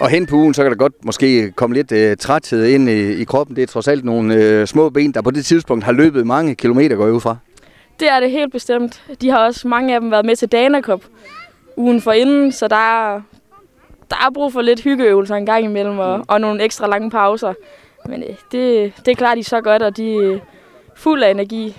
Og 0.00 0.08
hen 0.08 0.26
på 0.26 0.36
ugen, 0.36 0.54
så 0.54 0.62
kan 0.62 0.70
der 0.70 0.76
godt 0.76 1.04
måske 1.04 1.50
komme 1.50 1.74
lidt 1.74 1.92
øh, 1.92 2.16
træthed 2.16 2.64
ind 2.66 2.88
i, 2.88 3.12
i 3.20 3.24
kroppen. 3.24 3.56
Det 3.56 3.62
er 3.62 3.66
trods 3.66 3.88
alt 3.88 4.04
nogle 4.04 4.34
øh, 4.34 4.66
små 4.66 4.90
ben, 4.90 5.14
der 5.14 5.22
på 5.22 5.30
det 5.30 5.44
tidspunkt 5.44 5.84
har 5.84 5.92
løbet 5.92 6.26
mange 6.26 6.54
kilometer, 6.54 6.96
går 6.96 7.04
jeg 7.04 7.14
ud 7.14 7.20
fra. 7.20 7.36
Det 8.00 8.10
er 8.10 8.20
det 8.20 8.30
helt 8.30 8.52
bestemt. 8.52 9.02
De 9.20 9.30
har 9.30 9.38
også 9.38 9.68
mange 9.68 9.94
af 9.94 10.00
dem 10.00 10.10
været 10.10 10.26
med 10.26 10.36
til 10.36 10.48
Dana 10.48 10.80
Cup 10.80 11.02
ugen 11.76 12.00
for 12.00 12.12
inden, 12.12 12.52
så 12.52 12.68
der 12.68 12.76
er, 12.76 13.20
der 14.10 14.16
er 14.26 14.30
brug 14.34 14.52
for 14.52 14.62
lidt 14.62 14.80
hyggeøvelser 14.80 15.34
en 15.34 15.46
gang 15.46 15.64
imellem, 15.64 15.98
og, 15.98 16.24
og 16.28 16.40
nogle 16.40 16.62
ekstra 16.62 16.86
lange 16.86 17.10
pauser. 17.10 17.54
Men 18.08 18.22
øh, 18.22 18.36
det, 18.52 18.92
det 19.06 19.18
klarer 19.18 19.34
de 19.34 19.44
så 19.44 19.60
godt, 19.60 19.82
og 19.82 19.96
de 19.96 20.16
er 20.16 20.38
fuld 20.96 21.22
af 21.22 21.30
energi. 21.30 21.76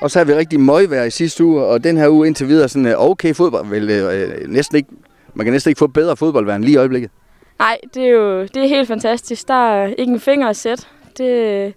Og 0.00 0.10
så 0.10 0.18
har 0.18 0.24
vi 0.24 0.34
rigtig 0.34 0.60
møgvejr 0.60 1.04
i 1.04 1.10
sidste 1.10 1.44
uge, 1.44 1.64
og 1.64 1.84
den 1.84 1.96
her 1.96 2.08
uge 2.08 2.26
indtil 2.26 2.48
videre 2.48 2.68
sådan 2.68 2.86
øh, 2.86 3.10
okay 3.10 3.34
fodbold. 3.34 3.66
Vel, 3.66 3.90
øh, 3.90 4.48
næsten 4.48 4.76
ikke, 4.76 4.88
man 5.34 5.46
kan 5.46 5.52
næsten 5.52 5.70
ikke 5.70 5.78
få 5.78 5.86
bedre 5.86 6.16
fodboldvær 6.16 6.54
end 6.54 6.64
lige 6.64 6.74
i 6.74 6.76
øjeblikket. 6.76 7.10
Nej, 7.58 7.78
det 7.94 8.02
er 8.02 8.10
jo 8.10 8.42
det 8.42 8.56
er 8.56 8.66
helt 8.68 8.88
fantastisk. 8.88 9.48
Der 9.48 9.70
er 9.70 9.86
ikke 9.86 10.12
en 10.12 10.20
finger 10.20 10.48
at 10.48 10.56
sætte. 10.56 10.84
Det, 11.18 11.74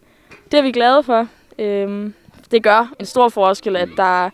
det 0.52 0.60
er 0.60 0.62
vi 0.62 0.72
glade 0.72 1.04
for. 1.04 1.28
Øhm, 1.60 2.14
det 2.52 2.64
gør 2.64 2.94
en 3.00 3.06
stor 3.06 3.30
forskel, 3.30 3.76
at 3.76 3.90
der, 3.98 4.30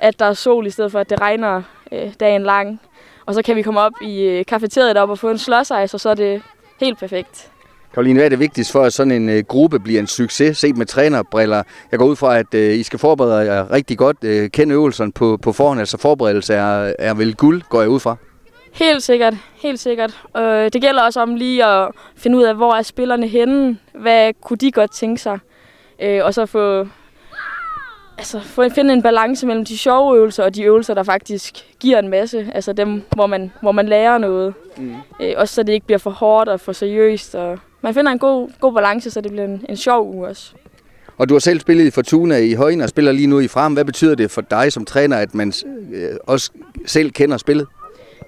at 0.00 0.18
der 0.18 0.26
er 0.26 0.32
sol 0.32 0.66
i 0.66 0.70
stedet 0.70 0.92
for, 0.92 1.00
at 1.00 1.10
det 1.10 1.20
regner 1.20 1.62
øh, 1.92 2.12
dagen 2.20 2.42
lang. 2.42 2.80
Og 3.26 3.34
så 3.34 3.42
kan 3.42 3.56
vi 3.56 3.62
komme 3.62 3.80
op 3.80 3.92
i 4.02 4.22
øh, 4.22 4.44
kafeteriet 4.44 4.96
op 4.96 5.10
og 5.10 5.18
få 5.18 5.30
en 5.30 5.38
slåsejs, 5.38 5.94
og 5.94 6.00
så 6.00 6.10
er 6.10 6.14
det 6.14 6.42
helt 6.80 6.98
perfekt. 6.98 7.50
Karoline, 7.94 8.18
hvad 8.18 8.24
er 8.24 8.28
det 8.28 8.38
vigtigste 8.38 8.72
for, 8.72 8.82
at 8.82 8.92
sådan 8.92 9.12
en 9.12 9.28
øh, 9.28 9.44
gruppe 9.48 9.80
bliver 9.80 10.00
en 10.00 10.06
succes, 10.06 10.58
set 10.58 10.76
med 10.76 10.86
trænerbriller? 10.86 11.62
Jeg 11.90 11.98
går 11.98 12.06
ud 12.06 12.16
fra, 12.16 12.38
at 12.38 12.54
øh, 12.54 12.78
I 12.78 12.82
skal 12.82 12.98
forberede 12.98 13.52
jer 13.52 13.72
rigtig 13.72 13.98
godt, 13.98 14.16
øh, 14.24 14.50
kende 14.50 14.74
øvelserne 14.74 15.12
på, 15.12 15.38
på 15.42 15.52
forhånd, 15.52 15.80
altså 15.80 15.98
forberedelse 15.98 16.54
er, 16.54 16.92
er 16.98 17.14
vel 17.14 17.34
guld, 17.34 17.62
går 17.62 17.80
jeg 17.80 17.90
ud 17.90 18.00
fra. 18.00 18.16
Helt 18.72 19.02
sikkert, 19.02 19.34
helt 19.54 19.80
sikkert. 19.80 20.22
Øh, 20.36 20.70
det 20.72 20.82
gælder 20.82 21.02
også 21.02 21.20
om 21.20 21.34
lige 21.34 21.64
at 21.64 21.88
finde 22.16 22.36
ud 22.36 22.42
af, 22.42 22.54
hvor 22.54 22.74
er 22.74 22.82
spillerne 22.82 23.26
henne, 23.26 23.78
hvad 23.94 24.32
kunne 24.42 24.56
de 24.56 24.72
godt 24.72 24.92
tænke 24.92 25.22
sig, 25.22 25.38
øh, 26.02 26.24
og 26.24 26.34
så 26.34 26.46
få, 26.46 26.88
altså, 28.18 28.40
få 28.40 28.68
finde 28.74 28.92
en 28.92 29.02
balance 29.02 29.46
mellem 29.46 29.64
de 29.64 29.78
sjove 29.78 30.16
øvelser 30.16 30.44
og 30.44 30.54
de 30.54 30.62
øvelser, 30.62 30.94
der 30.94 31.02
faktisk 31.02 31.66
giver 31.80 31.98
en 31.98 32.08
masse, 32.08 32.50
altså 32.54 32.72
dem, 32.72 33.02
hvor 33.14 33.26
man, 33.26 33.52
hvor 33.62 33.72
man 33.72 33.86
lærer 33.86 34.18
noget. 34.18 34.54
Mm. 34.76 34.94
Øh, 35.20 35.34
også 35.36 35.54
så 35.54 35.62
det 35.62 35.72
ikke 35.72 35.86
bliver 35.86 35.98
for 35.98 36.10
hårdt 36.10 36.48
og 36.48 36.60
for 36.60 36.72
seriøst, 36.72 37.34
og 37.34 37.58
man 37.84 37.94
finder 37.94 38.12
en 38.12 38.18
god, 38.18 38.48
god 38.60 38.72
balance, 38.72 39.10
så 39.10 39.20
det 39.20 39.30
bliver 39.30 39.44
en, 39.44 39.64
en 39.68 39.76
sjov 39.76 40.14
uge 40.14 40.28
også. 40.28 40.52
Og 41.18 41.28
du 41.28 41.34
har 41.34 41.38
selv 41.38 41.60
spillet 41.60 41.84
i 41.84 41.90
Fortuna 41.90 42.36
i 42.36 42.54
Højen 42.54 42.80
og 42.80 42.88
spiller 42.88 43.12
lige 43.12 43.26
nu 43.26 43.40
i 43.40 43.48
Frem. 43.48 43.72
Hvad 43.72 43.84
betyder 43.84 44.14
det 44.14 44.30
for 44.30 44.40
dig 44.40 44.72
som 44.72 44.84
træner, 44.84 45.16
at 45.16 45.34
man 45.34 45.52
øh, 45.92 46.16
også 46.26 46.50
selv 46.86 47.10
kender 47.10 47.36
spillet? 47.36 47.66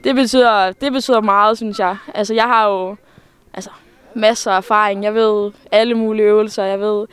Det 0.05 0.15
betyder, 0.15 0.73
det 0.73 0.93
betyder 0.93 1.21
meget, 1.21 1.57
synes 1.57 1.79
jeg. 1.79 1.97
Altså, 2.15 2.35
jeg 2.35 2.45
har 2.45 2.69
jo 2.69 2.97
altså, 3.55 3.71
masser 4.15 4.51
af 4.51 4.57
erfaring. 4.57 5.05
Jeg 5.05 5.15
ved 5.15 5.53
alle 5.73 5.95
mulige 5.95 6.27
øvelser. 6.27 6.65
Jeg 6.65 6.81
ved, 6.81 7.07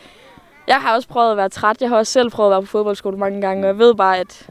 jeg 0.67 0.75
har 0.75 0.95
også 0.95 1.07
prøvet 1.07 1.31
at 1.31 1.37
være 1.37 1.49
træt. 1.49 1.81
Jeg 1.81 1.89
har 1.89 1.97
også 1.97 2.13
selv 2.13 2.29
prøvet 2.29 2.49
at 2.49 2.51
være 2.51 2.61
på 2.61 2.67
fodboldskole 2.67 3.17
mange 3.17 3.41
gange. 3.41 3.63
Og 3.63 3.67
jeg 3.67 3.77
ved 3.77 3.95
bare, 3.95 4.17
at 4.17 4.49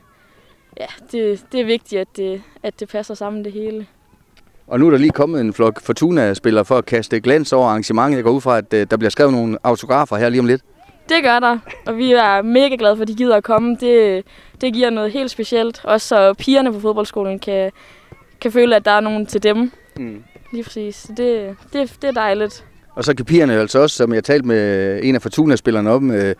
ja, 0.81 0.87
det, 1.13 1.45
det 1.53 1.61
er 1.61 1.65
vigtigt, 1.65 2.01
at 2.01 2.09
det, 2.17 2.43
at 2.63 2.81
det 2.81 2.89
passer 2.89 3.15
sammen 3.15 3.45
det 3.45 3.53
hele. 3.53 3.87
Og 4.73 4.81
nu 4.81 4.87
er 4.87 4.91
der 4.91 4.99
lige 4.99 5.11
kommet 5.11 5.41
en 5.41 5.53
flok 5.53 5.81
Fortuna-spillere 5.81 6.65
for 6.65 6.79
at 6.79 6.87
kaste 6.87 7.21
glans 7.21 7.53
over 7.53 7.69
arrangementet. 7.69 8.17
Jeg 8.17 8.25
går 8.25 8.31
ud 8.31 8.41
fra, 8.41 8.59
at 8.59 8.75
øh, 8.75 8.87
der 8.91 8.97
bliver 8.97 9.11
skrevet 9.11 9.33
nogle 9.33 9.59
autografer 9.65 10.17
her 10.17 10.29
lige 10.29 10.41
om 10.41 10.47
lidt. 10.47 10.63
Det 11.09 11.23
gør 11.23 11.41
der, 11.41 11.59
og 11.87 11.97
vi 11.97 12.13
er 12.13 12.43
mega 12.43 12.77
glade 12.79 12.97
for, 12.97 13.03
at 13.03 13.09
de 13.09 13.15
gider 13.15 13.37
at 13.37 13.45
komme. 13.45 13.77
Det, 13.81 14.25
det 14.61 14.73
giver 14.73 14.91
noget 14.91 15.13
helt 15.13 15.31
specielt. 15.31 15.85
Også 15.85 16.09
så 16.09 16.35
pigerne 16.35 16.73
på 16.73 16.81
fodboldskolen 16.81 17.39
kan, 17.39 17.71
kan 18.41 18.53
føle, 18.53 18.77
at 18.77 18.85
der 18.85 18.91
er 18.91 19.01
nogen 19.01 19.27
til 19.27 19.43
dem. 19.43 19.73
Mm. 19.97 20.23
Lige 20.53 20.65
præcis. 20.65 21.11
Det, 21.17 21.57
det, 21.73 21.93
det 22.03 22.09
er 22.09 22.13
dejligt. 22.13 22.65
Og 22.95 23.05
så 23.05 23.15
kan 23.17 23.25
pigerne 23.25 23.55
altså 23.55 23.79
også, 23.79 23.97
som 23.97 24.15
jeg 24.15 24.25
talte 24.25 24.47
med 24.47 25.01
en 25.03 25.15
af 25.15 25.23
Fortuna-spillerne 25.23 25.91
om, 25.91 26.11
øh, 26.11 26.35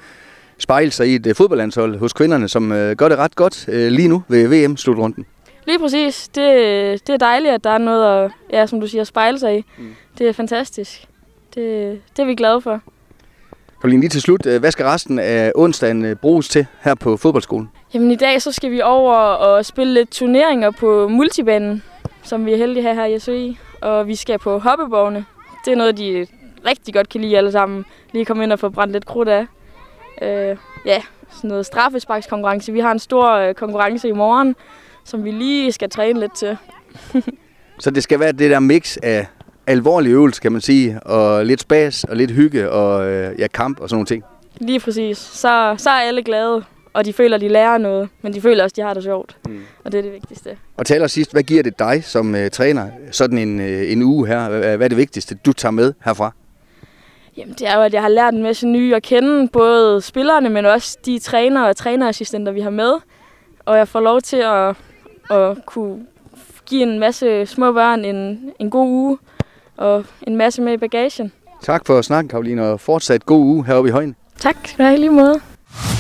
spejle 0.59 0.91
sig 0.91 1.09
i 1.09 1.15
et 1.15 1.27
øh, 1.27 1.35
fodboldlandshold 1.35 1.99
hos 1.99 2.13
kvinderne, 2.13 2.49
som 2.49 2.69
gør 2.99 3.09
det 3.09 3.19
ret 3.19 3.35
godt 3.35 3.67
lige 3.69 4.09
nu 4.09 4.23
ved 4.29 4.49
VM-slutrunden. 4.49 5.27
Lige 5.67 5.79
præcis. 5.79 6.29
Det, 6.29 7.07
det 7.07 7.13
er 7.13 7.17
dejligt, 7.19 7.55
at 7.55 7.65
der 7.65 7.71
er 7.71 7.79
noget 7.79 8.25
at, 8.25 8.31
ja, 8.51 8.67
som 8.67 8.81
du 8.81 8.87
siger, 8.87 9.05
spejle 9.05 9.39
sig 9.39 9.59
i. 9.59 9.65
Mm. 9.79 9.95
Det 10.19 10.29
er 10.29 10.33
fantastisk. 10.33 11.05
Det, 11.55 12.01
det 12.17 12.23
er 12.23 12.27
vi 12.27 12.35
glade 12.35 12.61
for. 12.61 12.81
Karoline, 13.81 14.01
lige 14.01 14.11
til 14.11 14.21
slut. 14.23 14.47
øh, 14.47 14.61
Hvad 14.61 14.71
skal 14.71 14.87
resten 14.87 15.19
af 15.19 15.53
onsdagen 15.55 16.05
øh, 16.05 16.17
bruges 16.17 16.49
til 16.49 16.67
her 16.81 16.95
på 16.95 17.17
fodboldskolen? 17.17 17.71
Jamen 17.95 18.11
i 18.11 18.17
dag 18.17 18.43
så 18.43 18.53
skal 18.53 18.71
vi 18.71 18.81
over 18.81 19.15
og 19.17 19.65
spille 19.65 19.95
lidt 19.95 20.11
turneringer 20.11 20.71
på 20.71 21.09
multibanen, 21.09 21.83
som 22.23 22.47
vi 22.47 22.53
er 22.53 22.57
heldige 22.57 22.89
at 22.89 22.95
have 22.97 23.09
her 23.09 23.17
i 23.17 23.19
SOI. 23.19 23.59
Og 23.81 24.07
vi 24.07 24.15
skal 24.15 24.39
på 24.39 24.59
hoppeborgene. 24.59 25.25
Det 25.65 25.73
er 25.73 25.77
noget, 25.77 25.99
de 25.99 26.27
rigtig 26.67 26.95
godt 26.95 27.09
kan 27.09 27.21
lide 27.21 27.37
alle 27.37 27.53
sammen. 27.53 27.85
Lige 28.13 28.25
komme 28.25 28.43
ind 28.43 28.53
og 28.53 28.59
få 28.59 28.69
brændt 28.69 28.93
lidt 28.93 29.07
krudt 29.07 29.29
af. 29.29 29.47
Øh, 30.23 30.57
ja, 30.87 31.03
sådan 31.31 31.49
noget 31.49 31.67
straffesparkskonkurrence. 31.67 32.73
Vi 32.73 32.81
har 32.81 32.93
en 32.93 32.99
stor 32.99 33.31
øh, 33.33 33.55
konkurrence 33.55 34.09
i 34.09 34.13
morgen, 34.13 34.57
som 35.05 35.25
vi 35.25 35.31
lige 35.31 35.73
skal 35.73 35.91
træne 35.91 36.21
lidt 36.21 36.37
til. 36.37 36.57
Så 37.79 37.91
det 37.91 38.03
skal 38.03 38.21
være 38.21 38.33
det 38.33 38.51
der 38.51 38.61
mix 38.61 38.97
af 39.03 39.27
alvorlig 39.67 40.11
øvelse, 40.11 40.41
kan 40.41 40.53
man 40.53 40.61
sige, 40.61 41.01
og 41.01 41.47
lidt 41.47 41.61
spas 41.61 42.05
og 42.05 42.17
lidt 42.17 42.31
hygge 42.31 42.71
og 42.71 43.07
øh, 43.11 43.41
ja, 43.41 43.47
kamp 43.47 43.81
og 43.81 43.89
sådan 43.89 43.97
nogle 43.97 44.07
ting. 44.07 44.25
Lige 44.61 44.81
præcis. 44.81 45.19
Så, 45.19 45.75
så 45.79 45.91
er 45.91 46.01
alle 46.01 46.23
glade, 46.23 46.65
og 46.93 47.05
de 47.05 47.13
føler, 47.13 47.39
de 47.39 47.49
lærer 47.49 47.79
noget, 47.79 48.09
men 48.23 48.35
de 48.35 48.41
føler 48.41 48.65
også, 48.65 48.75
de 48.77 48.83
har 48.83 48.95
det 48.95 49.03
sjovt. 49.03 49.37
Mm. 49.49 49.61
Og 49.85 49.93
det 49.93 49.99
er 49.99 50.03
det 50.03 50.13
vigtigste. 50.13 50.57
Og 50.77 50.87
til 50.87 50.95
allersidst, 50.95 51.33
hvad 51.33 51.43
giver 51.43 51.63
det 51.63 51.79
dig 51.79 52.05
som 52.05 52.35
øh, 52.35 52.51
træner 52.51 52.89
sådan 53.11 53.39
en, 53.39 53.61
øh, 53.61 53.93
en 53.93 54.03
uge 54.03 54.27
her? 54.27 54.49
Hvad 54.49 54.77
hvad 54.77 54.87
er 54.87 54.89
det 54.89 54.99
vigtigste, 54.99 55.35
du 55.35 55.53
tager 55.53 55.73
med 55.73 55.93
herfra? 56.05 56.33
Jamen, 57.37 57.55
det 57.59 57.69
er 57.69 57.77
jo, 57.77 57.83
at 57.83 57.95
jeg 57.95 58.03
har 58.03 58.09
lært 58.09 58.35
en 58.35 58.43
masse 58.43 58.67
nye 58.67 58.95
at 58.97 59.03
kende, 59.03 59.49
både 59.49 60.01
spillerne, 60.01 60.49
men 60.49 60.67
også 60.67 60.99
de 61.07 61.19
trænere 61.19 61.69
og 61.69 61.77
trænerassistenter, 61.77 62.53
vi 62.53 62.61
har 62.61 62.71
med. 62.71 62.93
Og 63.65 63.77
jeg 63.77 63.89
får 63.89 64.01
lov 64.01 64.21
til 64.21 64.37
at, 64.37 64.77
at 65.31 65.67
kunne 65.67 66.07
give 66.67 66.83
en 66.83 66.99
masse 66.99 67.47
små 67.47 67.73
børn 67.73 68.05
en, 68.05 68.51
en 68.59 68.71
god 68.71 68.89
uge, 68.89 69.19
og 69.77 70.05
en 70.23 70.37
masse 70.37 70.63
med 70.63 70.73
i 70.73 70.77
bagagen. 70.77 71.33
Tak 71.63 71.87
for 71.87 72.03
snakken, 72.03 72.29
Karoline, 72.29 72.63
og 72.67 72.81
fortsat 72.81 73.27
god 73.27 73.39
uge 73.45 73.67
heroppe 73.67 73.89
i 73.89 73.93
højen. 73.93 74.17
Tak 74.39 74.57
skal 74.65 74.79
du 74.79 74.89
have 74.89 74.99
lige 74.99 75.11
måde. 75.11 75.35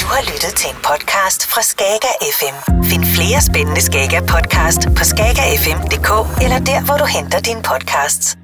Du 0.00 0.06
har 0.14 0.22
lyttet 0.32 0.52
til 0.56 0.70
en 0.70 0.76
podcast 0.76 1.46
fra 1.46 1.62
Skager 1.62 2.14
FM. 2.38 2.82
Find 2.84 3.04
flere 3.04 3.40
spændende 3.40 3.80
Skager 3.80 4.20
podcast 4.20 4.80
på 4.98 5.04
skagerfm.dk 5.04 6.10
eller 6.44 6.58
der, 6.70 6.80
hvor 6.86 6.96
du 6.96 7.04
henter 7.16 7.40
dine 7.40 7.62
podcasts. 7.70 8.41